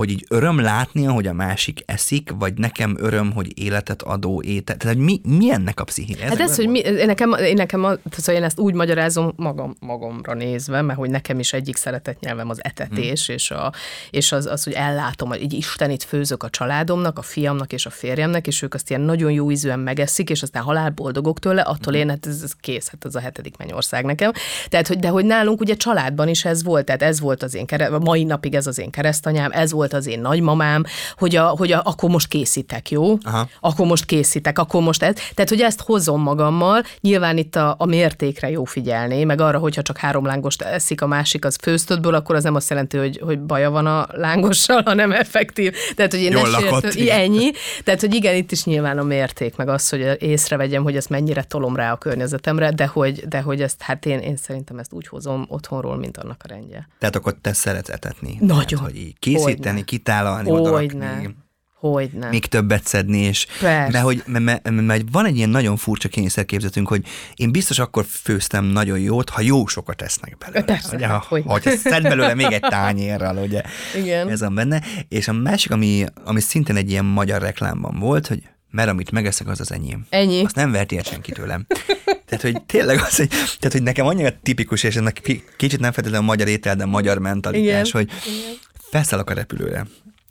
hogy 0.00 0.10
így 0.10 0.24
öröm 0.28 0.60
látni, 0.60 1.04
hogy 1.04 1.26
a 1.26 1.32
másik 1.32 1.82
eszik, 1.86 2.30
vagy 2.38 2.54
nekem 2.54 2.96
öröm, 2.98 3.32
hogy 3.32 3.58
életet 3.58 4.02
adó 4.02 4.42
étel. 4.42 4.76
Tehát, 4.76 4.96
hogy 4.96 5.04
mi, 5.04 5.20
mi 5.24 5.52
ennek 5.52 5.80
a 5.80 5.84
pszichéje? 5.84 6.28
Hát 6.28 6.40
ez, 6.40 6.56
hogy 6.56 6.68
mi, 6.68 6.78
én 6.78 7.06
nekem, 7.06 7.32
én 7.32 7.54
nekem 7.54 7.98
szóval 8.10 8.34
én 8.34 8.42
ezt 8.42 8.58
úgy 8.58 8.74
magyarázom 8.74 9.32
magam, 9.36 9.76
magamra 9.80 10.34
nézve, 10.34 10.82
mert 10.82 10.98
hogy 10.98 11.10
nekem 11.10 11.38
is 11.38 11.52
egyik 11.52 11.76
nyelvem 12.20 12.48
az 12.48 12.64
etetés, 12.64 13.26
hmm. 13.26 13.34
és, 13.34 13.50
a, 13.50 13.72
és 14.10 14.32
az, 14.32 14.46
az, 14.46 14.64
hogy 14.64 14.72
ellátom, 14.72 15.28
hogy 15.28 15.42
így 15.42 15.52
Istenit 15.52 16.04
főzök 16.04 16.42
a 16.42 16.50
családomnak, 16.50 17.18
a 17.18 17.22
fiamnak 17.22 17.72
és 17.72 17.86
a 17.86 17.90
férjemnek, 17.90 18.46
és 18.46 18.62
ők 18.62 18.74
azt 18.74 18.90
ilyen 18.90 19.02
nagyon 19.02 19.32
jó 19.32 19.50
ízűen 19.50 19.78
megeszik, 19.78 20.30
és 20.30 20.42
aztán 20.42 20.62
halál 20.62 20.90
boldogok 20.90 21.38
tőle, 21.38 21.62
attól 21.62 21.94
én, 21.94 22.08
hát 22.08 22.26
ez, 22.26 22.40
ez 22.42 22.52
kész, 22.60 22.88
hát 22.88 23.04
ez 23.04 23.14
a 23.14 23.20
hetedik 23.20 23.56
mennyország 23.56 24.04
nekem. 24.04 24.32
Tehát, 24.68 24.86
hogy, 24.86 24.98
de 24.98 25.08
hogy 25.08 25.24
nálunk 25.24 25.60
ugye 25.60 25.74
családban 25.74 26.28
is 26.28 26.44
ez 26.44 26.64
volt, 26.64 26.84
tehát 26.84 27.02
ez 27.02 27.20
volt 27.20 27.42
az 27.42 27.54
én, 27.54 27.66
kere, 27.66 27.88
mai 27.88 28.24
napig 28.24 28.54
ez 28.54 28.66
az 28.66 28.78
én 28.78 28.90
keresztanyám, 28.90 29.50
ez 29.52 29.72
volt 29.72 29.88
volt 29.90 30.06
az 30.06 30.12
én 30.12 30.20
nagymamám, 30.20 30.84
hogy, 31.16 31.36
a, 31.36 31.44
hogy 31.44 31.72
a, 31.72 31.82
akkor 31.84 32.10
most 32.10 32.28
készítek, 32.28 32.90
jó? 32.90 33.16
Aha. 33.22 33.48
Akkor 33.60 33.86
most 33.86 34.04
készítek, 34.04 34.58
akkor 34.58 34.82
most 34.82 35.02
ez. 35.02 35.14
Tehát, 35.34 35.50
hogy 35.50 35.60
ezt 35.60 35.80
hozom 35.80 36.22
magammal, 36.22 36.82
nyilván 37.00 37.36
itt 37.36 37.56
a, 37.56 37.74
a 37.78 37.86
mértékre 37.86 38.50
jó 38.50 38.64
figyelni, 38.64 39.24
meg 39.24 39.40
arra, 39.40 39.58
hogyha 39.58 39.82
csak 39.82 39.96
három 39.96 40.24
lángost 40.24 40.62
eszik, 40.62 41.02
a 41.02 41.06
másik 41.06 41.44
az 41.44 41.58
főztöttből, 41.62 42.14
akkor 42.14 42.34
az 42.34 42.42
nem 42.42 42.54
azt 42.54 42.70
jelenti, 42.70 42.96
hogy, 42.96 43.20
hogy 43.24 43.40
baja 43.40 43.70
van 43.70 43.86
a 43.86 44.06
lángossal, 44.12 44.82
hanem 44.90 45.12
effektív. 45.12 45.74
Tehát, 45.96 46.10
hogy 46.10 46.20
én 46.20 46.32
Jól 46.32 46.50
lakott, 46.50 46.94
ennyi. 46.94 47.50
Tehát, 47.84 48.00
hogy 48.00 48.14
igen, 48.14 48.34
itt 48.34 48.52
is 48.52 48.64
nyilván 48.64 48.98
a 48.98 49.02
mérték, 49.02 49.56
meg 49.56 49.68
az, 49.68 49.88
hogy 49.88 50.16
észrevegyem, 50.18 50.82
hogy 50.82 50.96
ezt 50.96 51.08
mennyire 51.08 51.42
tolom 51.42 51.76
rá 51.76 51.92
a 51.92 51.96
környezetemre, 51.96 52.70
de 52.70 52.86
hogy, 52.86 53.28
de 53.28 53.40
hogy 53.40 53.62
ezt, 53.62 53.82
hát 53.82 54.06
én, 54.06 54.18
én 54.18 54.36
szerintem 54.36 54.78
ezt 54.78 54.92
úgy 54.92 55.06
hozom 55.06 55.46
otthonról, 55.48 55.96
mint 55.96 56.16
annak 56.16 56.40
a 56.44 56.48
rendje. 56.48 56.88
Tehát 56.98 57.16
akkor 57.16 57.34
te 57.40 57.52
szeretsz 57.52 57.88
etetni. 57.88 58.36
Nagyon. 58.40 58.66
Tehát, 58.66 58.84
hogy 58.84 58.96
így 58.96 59.18
készíteni, 59.18 59.79
Hogyne 59.80 59.84
kitálalni, 59.84 60.50
Hogyne. 60.50 61.34
Hogyne. 61.80 62.28
Még 62.28 62.46
többet 62.46 62.86
szedni, 62.86 63.18
és 63.18 63.46
Persze. 63.60 63.92
mert, 63.92 64.04
hogy, 64.04 64.22
mert, 64.26 64.70
mert 64.70 65.02
van 65.12 65.24
egy 65.26 65.36
ilyen 65.36 65.48
nagyon 65.48 65.76
furcsa 65.76 66.08
kényszerképzetünk, 66.08 66.88
hogy 66.88 67.06
én 67.34 67.52
biztos 67.52 67.78
akkor 67.78 68.04
főztem 68.04 68.64
nagyon 68.64 68.98
jót, 68.98 69.30
ha 69.30 69.40
jó 69.40 69.66
sokat 69.66 70.02
esznek 70.02 70.38
belőle. 70.38 70.62
Persze, 70.64 70.96
ugye, 70.96 71.06
ha, 71.06 71.24
hogy 71.28 71.44
ha 71.64 71.70
szed 71.70 72.02
belőle 72.02 72.34
még 72.34 72.52
egy 72.52 72.60
tányérral, 72.60 73.36
ugye. 73.36 73.62
Igen. 73.96 74.28
Ez 74.28 74.40
van 74.40 74.54
benne. 74.54 74.82
És 75.08 75.28
a 75.28 75.32
másik, 75.32 75.70
ami, 75.70 76.04
ami 76.24 76.40
szintén 76.40 76.76
egy 76.76 76.90
ilyen 76.90 77.04
magyar 77.04 77.42
reklámban 77.42 77.98
volt, 77.98 78.26
hogy 78.26 78.42
mert 78.70 78.88
amit 78.88 79.10
megeszek, 79.10 79.48
az 79.48 79.60
az 79.60 79.72
enyém. 79.72 80.06
Ennyi. 80.10 80.44
Azt 80.44 80.54
nem 80.54 80.72
verti 80.72 80.96
el 80.96 81.02
senki 81.02 81.32
tőlem. 81.32 81.66
Tehát, 82.04 82.40
hogy 82.40 82.62
tényleg 82.62 82.98
az, 82.98 83.16
hogy, 83.16 83.28
tehát, 83.28 83.72
hogy 83.72 83.82
nekem 83.82 84.06
annyira 84.06 84.30
tipikus, 84.42 84.82
és 84.82 84.96
ennek 84.96 85.40
kicsit 85.56 85.80
nem 85.80 85.92
feltétlenül 85.92 86.26
a 86.26 86.30
magyar 86.30 86.48
étel, 86.48 86.76
de 86.76 86.82
a 86.82 86.86
magyar 86.86 87.18
mentalitás, 87.18 87.88
Igen. 87.88 87.90
hogy 87.92 88.10
Igen. 88.26 88.58
Felszállok 88.90 89.30
a 89.30 89.34
repülőre, 89.34 89.86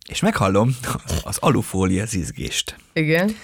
és 0.08 0.20
meghallom 0.20 0.78
az 1.24 1.38
alufólia 1.40 2.06
zizgést. 2.06 2.76
Igen. 2.94 3.36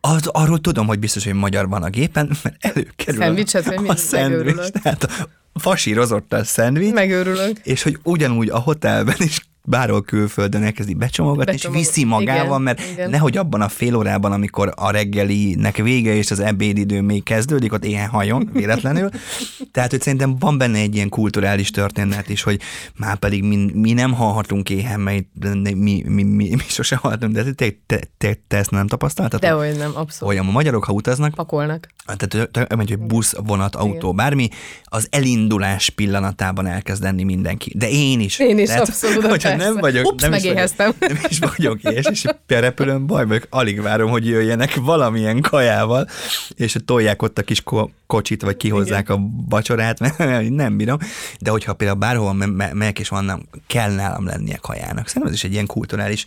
Az, 0.00 0.26
arról 0.26 0.60
tudom, 0.60 0.86
hogy 0.86 0.98
biztos, 0.98 1.24
hogy 1.24 1.32
magyar 1.32 1.68
van 1.68 1.82
a 1.82 1.88
gépen, 1.88 2.36
mert 2.42 2.56
előkerül 2.64 3.20
Szendvicset, 3.20 3.66
a, 3.66 3.82
a 3.86 3.96
szendvics, 3.96 4.68
tehát 4.82 5.28
fasírozott 5.54 6.32
a 6.32 6.44
szendvics. 6.44 6.92
Megőrülök. 6.92 7.58
És 7.62 7.82
hogy 7.82 7.98
ugyanúgy 8.02 8.48
a 8.48 8.58
hotelben 8.58 9.16
is 9.18 9.40
bárhol 9.66 10.02
külföldön 10.02 10.62
elkezdi 10.62 10.94
becsomagatni, 10.94 11.52
Becsomag- 11.52 11.78
és 11.80 11.86
viszi 11.86 12.04
magával, 12.04 12.44
igen, 12.46 12.62
mert 12.62 12.80
igen. 12.92 13.10
nehogy 13.10 13.36
abban 13.36 13.60
a 13.60 13.68
fél 13.68 13.94
órában, 13.96 14.32
amikor 14.32 14.72
a 14.76 14.90
reggelinek 14.90 15.76
vége 15.76 16.14
és 16.14 16.30
az 16.30 16.40
ebédidő 16.40 17.00
még 17.00 17.22
kezdődik, 17.22 17.72
ott 17.72 17.84
éhen 17.84 18.08
hajon, 18.08 18.50
véletlenül. 18.52 19.08
Tehát, 19.72 19.90
hogy 19.90 20.00
szerintem 20.02 20.36
van 20.38 20.58
benne 20.58 20.78
egy 20.78 20.94
ilyen 20.94 21.08
kulturális 21.08 21.70
történet 21.70 22.28
is, 22.28 22.42
hogy 22.42 22.60
már 22.96 23.16
pedig 23.16 23.42
mi, 23.44 23.70
mi 23.74 23.92
nem 23.92 24.12
halhatunk 24.12 24.70
éhen, 24.70 25.00
mert 25.00 25.24
mi, 25.62 25.72
mi, 25.72 26.02
mi, 26.06 26.22
mi, 26.22 26.48
mi 26.50 26.62
sose 26.66 26.96
halhatunk, 26.96 27.32
de 27.32 27.42
te, 27.52 27.66
te, 27.86 28.00
te, 28.18 28.38
te 28.48 28.56
ezt 28.56 28.70
nem 28.70 28.86
tapasztaltad? 28.86 29.40
Dehogy 29.40 29.76
nem, 29.76 29.90
abszolút. 29.94 30.34
Olyan 30.34 30.46
a 30.48 30.50
magyarok, 30.50 30.84
ha 30.84 30.92
utaznak, 30.92 31.34
Pakolnak. 31.34 31.88
tehát 32.04 32.50
te- 32.50 32.66
te- 32.66 32.74
hogy 32.76 32.98
busz, 32.98 33.34
vonat, 33.46 33.74
autó, 33.74 34.12
bármi, 34.12 34.48
az 34.84 35.06
elindulás 35.10 35.90
pillanatában 35.90 36.66
elkezd 36.66 37.04
enni 37.04 37.22
mindenki. 37.22 37.72
De 37.76 37.90
én 37.90 38.20
is. 38.20 38.38
Én 38.38 38.58
is, 38.58 38.70
abszolút, 38.70 39.26
Hogyha 39.34 39.53
persze. 39.56 39.72
nem 39.72 39.80
vagyok, 39.80 40.06
Ups, 40.06 40.22
nem 40.22 40.32
is 40.32 40.42
megéheztem. 40.42 40.92
vagyok, 40.98 41.18
nem 41.20 41.30
is 41.30 41.38
vagyok 41.38 41.82
és, 41.82 42.06
és 42.10 42.24
repülőn 42.46 43.06
baj 43.06 43.26
vagyok, 43.26 43.46
alig 43.50 43.80
várom, 43.80 44.10
hogy 44.10 44.26
jöjjenek 44.26 44.74
valamilyen 44.74 45.40
kajával, 45.40 46.08
és 46.54 46.76
tolják 46.84 47.22
ott 47.22 47.38
a 47.38 47.42
kis 47.42 47.62
ko- 47.62 47.90
kocsit, 48.06 48.42
vagy 48.42 48.56
kihozzák 48.56 49.08
a 49.08 49.20
vacsorát, 49.48 49.98
mert 50.18 50.48
nem 50.48 50.76
bírom. 50.76 50.98
De 51.40 51.50
hogyha 51.50 51.72
például 51.74 51.98
bárhol 51.98 52.32
me- 52.34 52.52
me- 52.56 52.74
megyek, 52.74 52.98
és 52.98 53.08
van, 53.08 53.24
nem, 53.24 53.42
kell 53.66 53.94
nálam 53.94 54.26
lennie 54.26 54.56
kajának. 54.56 55.06
Szerintem 55.06 55.30
ez 55.30 55.34
is 55.38 55.44
egy 55.44 55.52
ilyen 55.52 55.66
kulturális, 55.66 56.24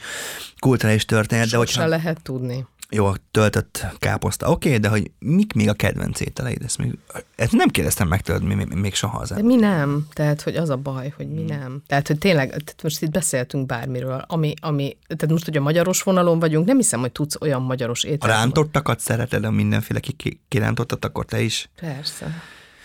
kulturális 0.60 1.06
történet, 1.06 1.44
de 1.44 1.58
Sose 1.58 1.58
hogyha 1.80 1.86
lehet 1.86 2.22
tudni. 2.24 2.66
Jó, 2.90 3.06
a 3.06 3.16
töltött 3.32 3.86
káposzta, 4.00 4.50
oké, 4.52 4.68
okay, 4.68 4.80
de 4.80 4.88
hogy 4.90 5.12
mik 5.20 5.54
még 5.54 5.70
a 5.70 5.74
kedvenc 5.74 6.20
ételeid? 6.20 6.62
Ezt, 6.64 6.78
még, 6.78 6.98
ezt 7.36 7.52
nem 7.52 7.68
kérdeztem 7.68 8.08
meg 8.08 8.22
tőled 8.22 8.44
még, 8.44 8.68
még 8.68 8.94
soha 8.94 9.18
az 9.18 9.30
De 9.30 9.42
mi 9.42 9.56
nem? 9.56 10.08
Tehát, 10.14 10.42
hogy 10.42 10.56
az 10.56 10.70
a 10.70 10.78
baj, 10.78 11.14
hogy 11.16 11.26
Hmm. 11.26 11.36
mi 11.36 11.42
nem. 11.42 11.84
Tehát, 11.88 12.08
hogy 12.08 12.18
tényleg, 12.18 12.50
tehát 12.50 12.84
most 12.84 13.02
itt 13.02 13.12
beszéltünk 13.12 13.66
bármiről, 13.66 14.24
ami, 14.28 14.54
ami, 14.62 14.98
tehát 15.08 15.30
most, 15.30 15.46
hogy 15.46 15.58
a 15.58 15.62
magyaros 15.62 16.02
vonalon 16.04 16.40
vagyunk, 16.40 16.66
nem 16.66 16.78
hiszem, 16.78 17.00
hogy 17.00 17.12
tudsz 17.12 17.36
olyan 17.42 17.62
magyaros 17.62 18.04
A 18.04 18.08
ételt. 18.08 18.32
rántottakat 18.34 19.00
szereted, 19.00 19.44
a 19.44 19.52
mindenféle 19.52 20.00
ki- 20.00 20.14
ki- 20.14 20.42
kirántottat, 20.48 21.06
akkor 21.06 21.26
te 21.26 21.42
is? 21.42 21.70
Persze. 21.80 22.42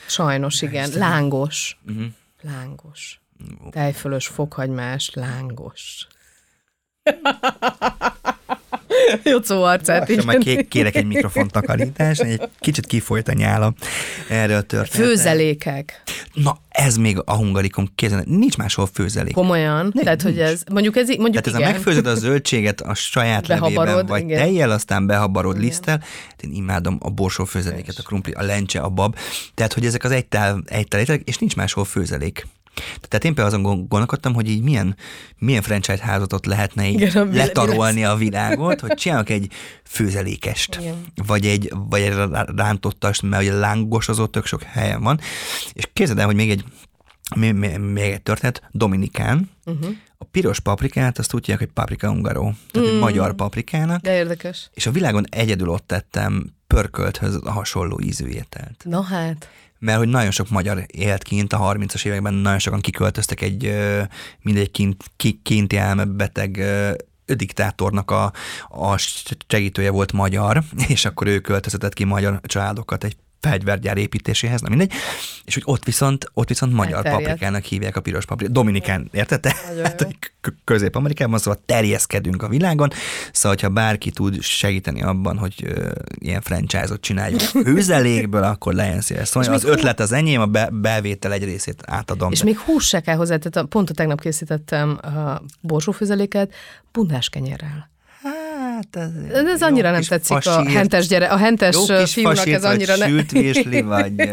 Sajnos, 0.06 0.62
igen. 0.62 0.90
Lángos. 0.94 1.78
Uh-huh. 1.88 2.04
Lángos. 2.40 3.20
Tejfölös, 3.70 4.26
fokhagymás, 4.26 5.10
lángos. 5.14 6.06
Jocó 9.24 9.62
arcát 9.62 10.09
Lassan 10.09 10.24
már 10.24 10.38
ké- 10.38 10.68
kérek 10.68 10.96
egy 10.96 11.07
mikrofon 11.07 11.48
takarítás, 11.48 12.18
egy 12.18 12.40
kicsit 12.61 12.87
kifolyt 12.87 13.28
a 13.28 13.33
nyála 13.33 13.74
erre 14.28 14.57
a 14.57 14.62
történetre. 14.62 15.05
Főzelékek. 15.05 16.02
Na, 16.33 16.57
ez 16.68 16.96
még 16.96 17.18
a 17.24 17.35
hungarikum 17.37 17.88
kézen, 17.94 18.24
nincs 18.26 18.57
máshol 18.57 18.88
főzelék. 18.92 19.35
Komolyan. 19.35 19.90
Ne, 19.94 20.02
Tehát, 20.02 20.22
hogy 20.22 20.35
nincs. 20.35 20.46
ez, 20.46 20.62
mondjuk 20.72 20.96
ez, 20.96 21.09
mondjuk 21.09 21.31
Tehát 21.31 21.46
ez 21.46 21.55
a 21.55 21.59
igen. 21.59 21.70
megfőzöd 21.72 22.07
a 22.07 22.14
zöldséget 22.14 22.81
a 22.81 22.94
saját 22.94 23.46
Behabarod, 23.46 23.87
levében, 23.87 24.07
vagy 24.07 24.22
igen. 24.22 24.38
tejjel, 24.38 24.70
aztán 24.70 25.07
behabarod 25.07 25.59
liszttel. 25.61 26.02
Én 26.40 26.52
imádom 26.52 26.98
a 27.00 27.11
borsó 27.11 27.44
főzeléket, 27.44 27.98
a 27.98 28.02
krumpli, 28.02 28.33
a 28.33 28.42
lencse, 28.42 28.81
a 28.81 28.88
bab. 28.88 29.16
Tehát, 29.55 29.72
hogy 29.72 29.87
ezek 29.87 30.05
az 30.05 30.11
egytál, 30.11 30.62
egytál 30.66 31.00
ételek, 31.00 31.22
és 31.24 31.38
nincs 31.38 31.57
máshol 31.57 31.85
főzelék. 31.85 32.46
Tehát 32.74 33.24
én 33.24 33.35
például 33.35 33.46
azon 33.46 33.62
gond- 33.62 33.88
gondolkodtam, 33.88 34.35
hogy 34.35 34.50
így 34.50 34.62
milyen, 34.62 34.96
milyen 35.38 35.62
franchise 35.62 36.02
házatot 36.02 36.46
lehetne 36.46 36.88
így 36.88 37.00
Igen, 37.00 37.28
letarolni 37.32 38.04
a 38.04 38.16
világot, 38.16 38.80
hogy 38.80 38.94
csinálok 38.94 39.30
egy 39.30 39.52
főzelékest, 39.85 40.76
Igen. 40.80 41.04
vagy 41.26 41.46
egy, 41.46 41.72
vagy 41.88 42.00
egy 42.00 42.14
rántottast, 42.56 43.22
mert 43.22 43.42
ugye 43.42 43.52
lángos 43.52 44.08
az 44.08 44.18
ott 44.18 44.32
tök 44.32 44.46
sok 44.46 44.62
helyen 44.62 45.02
van. 45.02 45.20
És 45.72 45.88
képzeld 45.92 46.18
el, 46.18 46.26
hogy 46.26 46.35
még 46.35 46.50
egy, 46.50 46.64
még, 47.35 48.00
egy 48.02 48.22
történet, 48.22 48.62
Dominikán, 48.70 49.50
uh-huh. 49.64 49.90
a 50.18 50.24
piros 50.24 50.61
paprikát, 50.61 51.18
azt 51.18 51.35
úgy 51.35 51.40
hívják, 51.40 51.58
hogy 51.58 51.74
paprika 51.74 52.11
ungaro, 52.11 52.50
tehát 52.70 52.88
mm. 52.88 52.92
egy 52.92 53.00
magyar 53.00 53.35
paprikának, 53.35 54.00
De 54.00 54.16
érdekes. 54.16 54.70
és 54.74 54.87
a 54.87 54.90
világon 54.90 55.24
egyedül 55.30 55.68
ott 55.68 55.87
tettem 55.87 56.54
pörkölthöz 56.66 57.38
a 57.44 57.50
hasonló 57.50 58.00
ízű 58.00 58.26
ételt. 58.26 58.85
Na 58.85 59.02
hát. 59.02 59.48
Mert 59.85 59.99
hogy 59.99 60.09
nagyon 60.09 60.31
sok 60.31 60.49
magyar 60.49 60.85
élt 60.87 61.23
kint 61.23 61.53
a 61.53 61.59
30-as 61.59 62.05
években, 62.05 62.35
nagyon 62.35 62.59
sokan 62.59 62.81
kiköltöztek 62.81 63.40
egy, 63.40 63.77
mindegy 64.40 64.71
kint, 64.71 65.05
ki, 65.16 65.40
kinti 65.42 65.77
elmebeteg 65.77 66.64
diktátornak 67.27 68.11
a, 68.11 68.33
a 68.68 68.97
segítője 69.47 69.90
volt 69.90 70.12
magyar, 70.12 70.62
és 70.88 71.05
akkor 71.05 71.27
ő 71.27 71.40
költöztetett 71.40 71.95
ki 71.95 72.05
magyar 72.05 72.40
családokat 72.42 73.05
egy 73.05 73.16
fegyvergyár 73.48 73.96
építéséhez, 73.96 74.61
na 74.61 74.68
mindegy, 74.68 74.92
és 75.44 75.55
hogy 75.55 75.62
ott 75.66 75.85
viszont, 75.85 76.31
ott 76.35 76.48
viszont 76.48 76.72
magyar 76.72 76.96
Elterjedt. 76.96 77.22
paprikának 77.24 77.64
hívják 77.64 77.96
a 77.96 78.00
piros 78.00 78.24
paprikát. 78.24 78.55
Dominikán, 78.55 79.09
érted? 79.12 79.40
te? 79.40 79.55
Nagyon 79.68 79.85
Hát, 79.85 80.09
Közép-Amerikában, 80.64 81.38
szóval 81.38 81.62
terjeszkedünk 81.66 82.42
a 82.42 82.48
világon, 82.48 82.90
szóval 83.33 83.59
ha 83.61 83.68
bárki 83.68 84.11
tud 84.11 84.42
segíteni 84.42 85.02
abban, 85.02 85.38
hogy 85.38 85.55
ö, 85.66 85.90
ilyen 86.18 86.40
franchise-ot 86.40 87.00
csináljunk 87.00 87.40
főzelékből, 87.64 88.42
akkor 88.42 88.74
legyen 88.74 89.00
szíves. 89.00 89.28
Szóval 89.28 89.55
az 89.55 89.64
ötlet 89.64 90.00
az 90.00 90.12
enyém, 90.12 90.40
a 90.40 90.46
be, 90.46 90.68
bevétel 90.72 91.33
egy 91.33 91.44
részét 91.44 91.83
átadom. 91.87 92.33
És 92.33 92.38
de- 92.38 92.44
még 92.44 92.59
hús 92.59 92.87
se 92.87 93.00
kell 93.00 93.16
hozzá, 93.16 93.37
tehát 93.37 93.57
a, 93.57 93.64
pont 93.64 93.90
a 93.90 93.94
tegnap 93.94 94.20
készítettem 94.20 94.98
a 95.02 95.42
borsófőzeléket 95.61 96.55
bundás 96.92 97.28
kenyerrel. 97.28 97.91
Hát, 98.92 99.11
ez, 99.33 99.47
ez 99.47 99.62
annyira 99.62 99.90
nem 99.90 100.03
tetszik 100.03 100.47
a 100.47 100.68
hentes, 100.68 101.07
gyere, 101.07 101.27
a 101.27 101.37
hentes 101.37 101.77
fiúnak, 102.05 102.37
fasírt, 102.37 102.57
ez 102.57 102.64
annyira 102.64 102.97
nem. 102.97 103.09
sült 103.09 103.31
virsli, 103.31 103.83
vagy... 103.83 104.14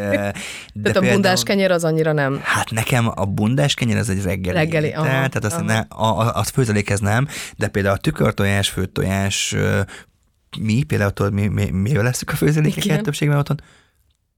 De 0.73 0.91
Tehát 0.91 0.97
a 0.97 1.11
bundás 1.13 1.43
kenyer 1.43 1.71
az 1.71 1.83
annyira 1.83 2.11
nem. 2.11 2.39
Hát 2.43 2.71
nekem 2.71 3.11
a 3.15 3.25
bundás 3.25 3.73
kenyer 3.73 3.97
az 3.97 4.09
egy 4.09 4.23
reggeli. 4.23 4.57
Reggeli, 4.57 4.87
étel, 4.87 4.99
aha, 4.99 5.09
tehát 5.09 5.43
azt 5.43 5.55
aha. 5.55 5.63
ne, 5.63 5.77
a, 5.77 6.19
a, 6.19 6.35
az 6.35 6.49
főzelékhez 6.49 6.99
nem, 6.99 7.27
de 7.57 7.67
például 7.67 7.95
a 7.95 7.97
tükörtojás, 7.97 8.69
főtojás, 8.69 9.55
mi 10.59 10.83
például 10.83 11.11
tudod, 11.11 11.33
mi, 11.33 11.47
mi, 11.47 11.69
mi 11.69 11.95
leszük 11.95 12.31
a 12.31 12.35
főzelékeket 12.35 13.01
többségben 13.01 13.37
otthon? 13.37 13.61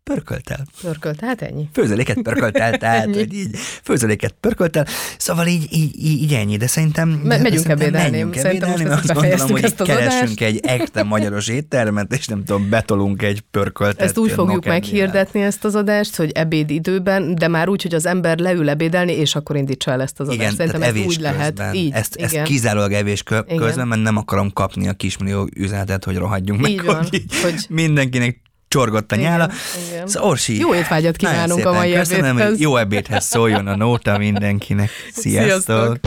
Pörköltel. 0.03 0.65
Pörkölt, 0.81 1.19
hát 1.19 1.41
ennyi. 1.41 1.69
Főzeléket 1.73 2.21
pörköltel, 2.21 2.77
tehát 2.77 3.05
Ennyi. 3.05 3.13
hogy 3.13 3.33
így, 3.33 3.57
főzeléket 3.83 4.35
pörköltel, 4.39 4.85
szóval 5.17 5.47
így, 5.47 5.67
így, 5.71 6.05
így, 6.05 6.33
ennyi, 6.33 6.57
de 6.57 6.67
szerintem... 6.67 7.21
de 7.23 7.37
megyünk 7.37 7.67
ebédelni. 7.67 8.09
menjünk 8.09 8.35
ebédelni, 8.35 8.73
ezt 8.73 8.83
mert 8.83 8.99
azt 9.09 9.13
gondolom, 9.13 9.49
hogy 9.49 9.63
ezt 9.63 9.79
az 9.81 9.87
keresünk 9.87 10.21
adást. 10.21 10.41
egy 10.41 10.59
ekte 10.63 11.03
magyaros 11.03 11.47
éttermet, 11.47 12.13
és 12.13 12.27
nem 12.27 12.43
tudom, 12.43 12.69
betolunk 12.69 13.21
egy 13.21 13.41
pörköltet. 13.51 14.01
Ezt 14.01 14.17
úgy 14.17 14.31
fogjuk 14.31 14.65
meghirdetni 14.65 15.41
ezt 15.41 15.65
az 15.65 15.75
adást, 15.75 16.15
hogy 16.15 16.31
ebédidőben, 16.31 17.35
de 17.35 17.47
már 17.47 17.69
úgy, 17.69 17.81
hogy 17.81 17.93
az 17.93 18.05
ember 18.05 18.37
leül 18.37 18.69
ebédelni, 18.69 19.11
és 19.13 19.35
akkor 19.35 19.55
indítsa 19.55 19.91
el 19.91 20.01
ezt 20.01 20.19
az 20.19 20.27
adást. 20.27 20.41
Igen, 20.41 20.55
Szerintem 20.55 20.81
ez 20.81 20.87
evés 20.87 21.05
úgy 21.05 21.19
lehet. 21.19 21.61
Így, 21.73 21.91
ezt, 21.93 22.15
ezt 22.15 22.33
igen. 22.33 22.43
kizárólag 22.45 22.91
evés 22.91 23.23
közben, 23.57 23.87
mert 23.87 24.01
nem 24.01 24.17
akarom 24.17 24.53
kapni 24.53 24.87
a 24.87 24.93
kismillió 24.93 25.49
üzenetet, 25.55 26.03
hogy 26.03 26.15
rohadjunk 26.15 26.61
meg, 26.61 26.79
hogy- 26.79 27.65
mindenkinek 27.69 28.41
csorgott 28.71 29.11
a 29.11 29.15
Igen, 29.15 29.29
nyála. 29.31 29.49
igen. 29.89 30.07
Szóval 30.07 30.29
Orsi, 30.29 30.57
Jó 30.59 30.75
étvágyat 30.75 31.15
kívánunk 31.15 31.65
a 31.65 31.71
mai 31.73 31.93
köszönöm, 31.93 32.25
ebédhez. 32.25 32.49
hogy 32.49 32.59
jó 32.59 32.77
ebédhez 32.77 33.25
szóljon 33.25 33.67
a 33.67 33.75
nóta 33.75 34.17
mindenkinek. 34.17 34.89
Sziasztok! 35.21 35.53
Sziasztok! 35.53 35.97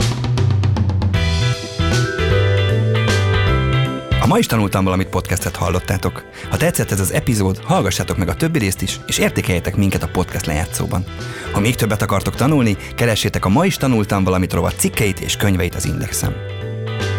A 4.21 4.27
ma 4.27 4.37
is 4.37 4.45
tanultam 4.45 4.83
valamit 4.83 5.07
podcastet 5.07 5.55
hallottátok. 5.55 6.23
Ha 6.49 6.57
tetszett 6.57 6.91
ez 6.91 6.99
az 6.99 7.11
epizód, 7.13 7.59
hallgassátok 7.63 8.17
meg 8.17 8.29
a 8.29 8.35
többi 8.35 8.59
részt 8.59 8.81
is, 8.81 8.99
és 9.07 9.17
értékeljetek 9.17 9.75
minket 9.75 10.03
a 10.03 10.07
podcast 10.07 10.45
lejátszóban. 10.45 11.03
Ha 11.51 11.59
még 11.59 11.75
többet 11.75 12.01
akartok 12.01 12.35
tanulni, 12.35 12.77
keressétek 12.95 13.45
a 13.45 13.49
Ma 13.49 13.65
is 13.65 13.77
tanultam 13.77 14.23
valamit 14.23 14.53
rovat 14.53 14.79
cikkeit 14.79 15.19
és 15.19 15.37
könyveit 15.37 15.75
az 15.75 15.85
Indexen. 15.85 16.35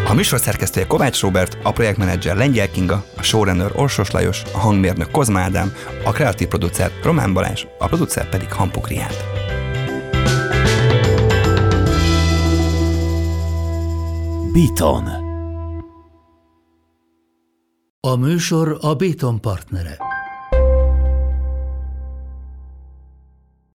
A 0.09 0.15
műsor 0.15 0.39
szerkesztője 0.39 0.87
Kovács 0.87 1.21
Robert, 1.21 1.59
a 1.63 1.73
projektmenedzser 1.73 2.37
Lengyel 2.37 2.71
Kinga, 2.71 3.05
a 3.17 3.23
showrunner 3.23 3.71
Orsos 3.75 4.11
Lajos, 4.11 4.43
a 4.53 4.59
hangmérnök 4.59 5.11
Kozma 5.11 5.39
Ádám, 5.39 5.73
a 6.05 6.13
kreatív 6.13 6.49
producer 6.49 6.91
Román 7.03 7.33
Balázs, 7.33 7.65
a 7.79 7.87
producer 7.87 8.29
pedig 8.29 8.53
Hampuk 8.53 8.89
Riát. 8.89 9.25
Beaton. 14.53 15.09
A 18.01 18.17
műsor 18.17 18.79
a 18.81 18.95
Béton 18.95 19.41
partnere. 19.41 19.97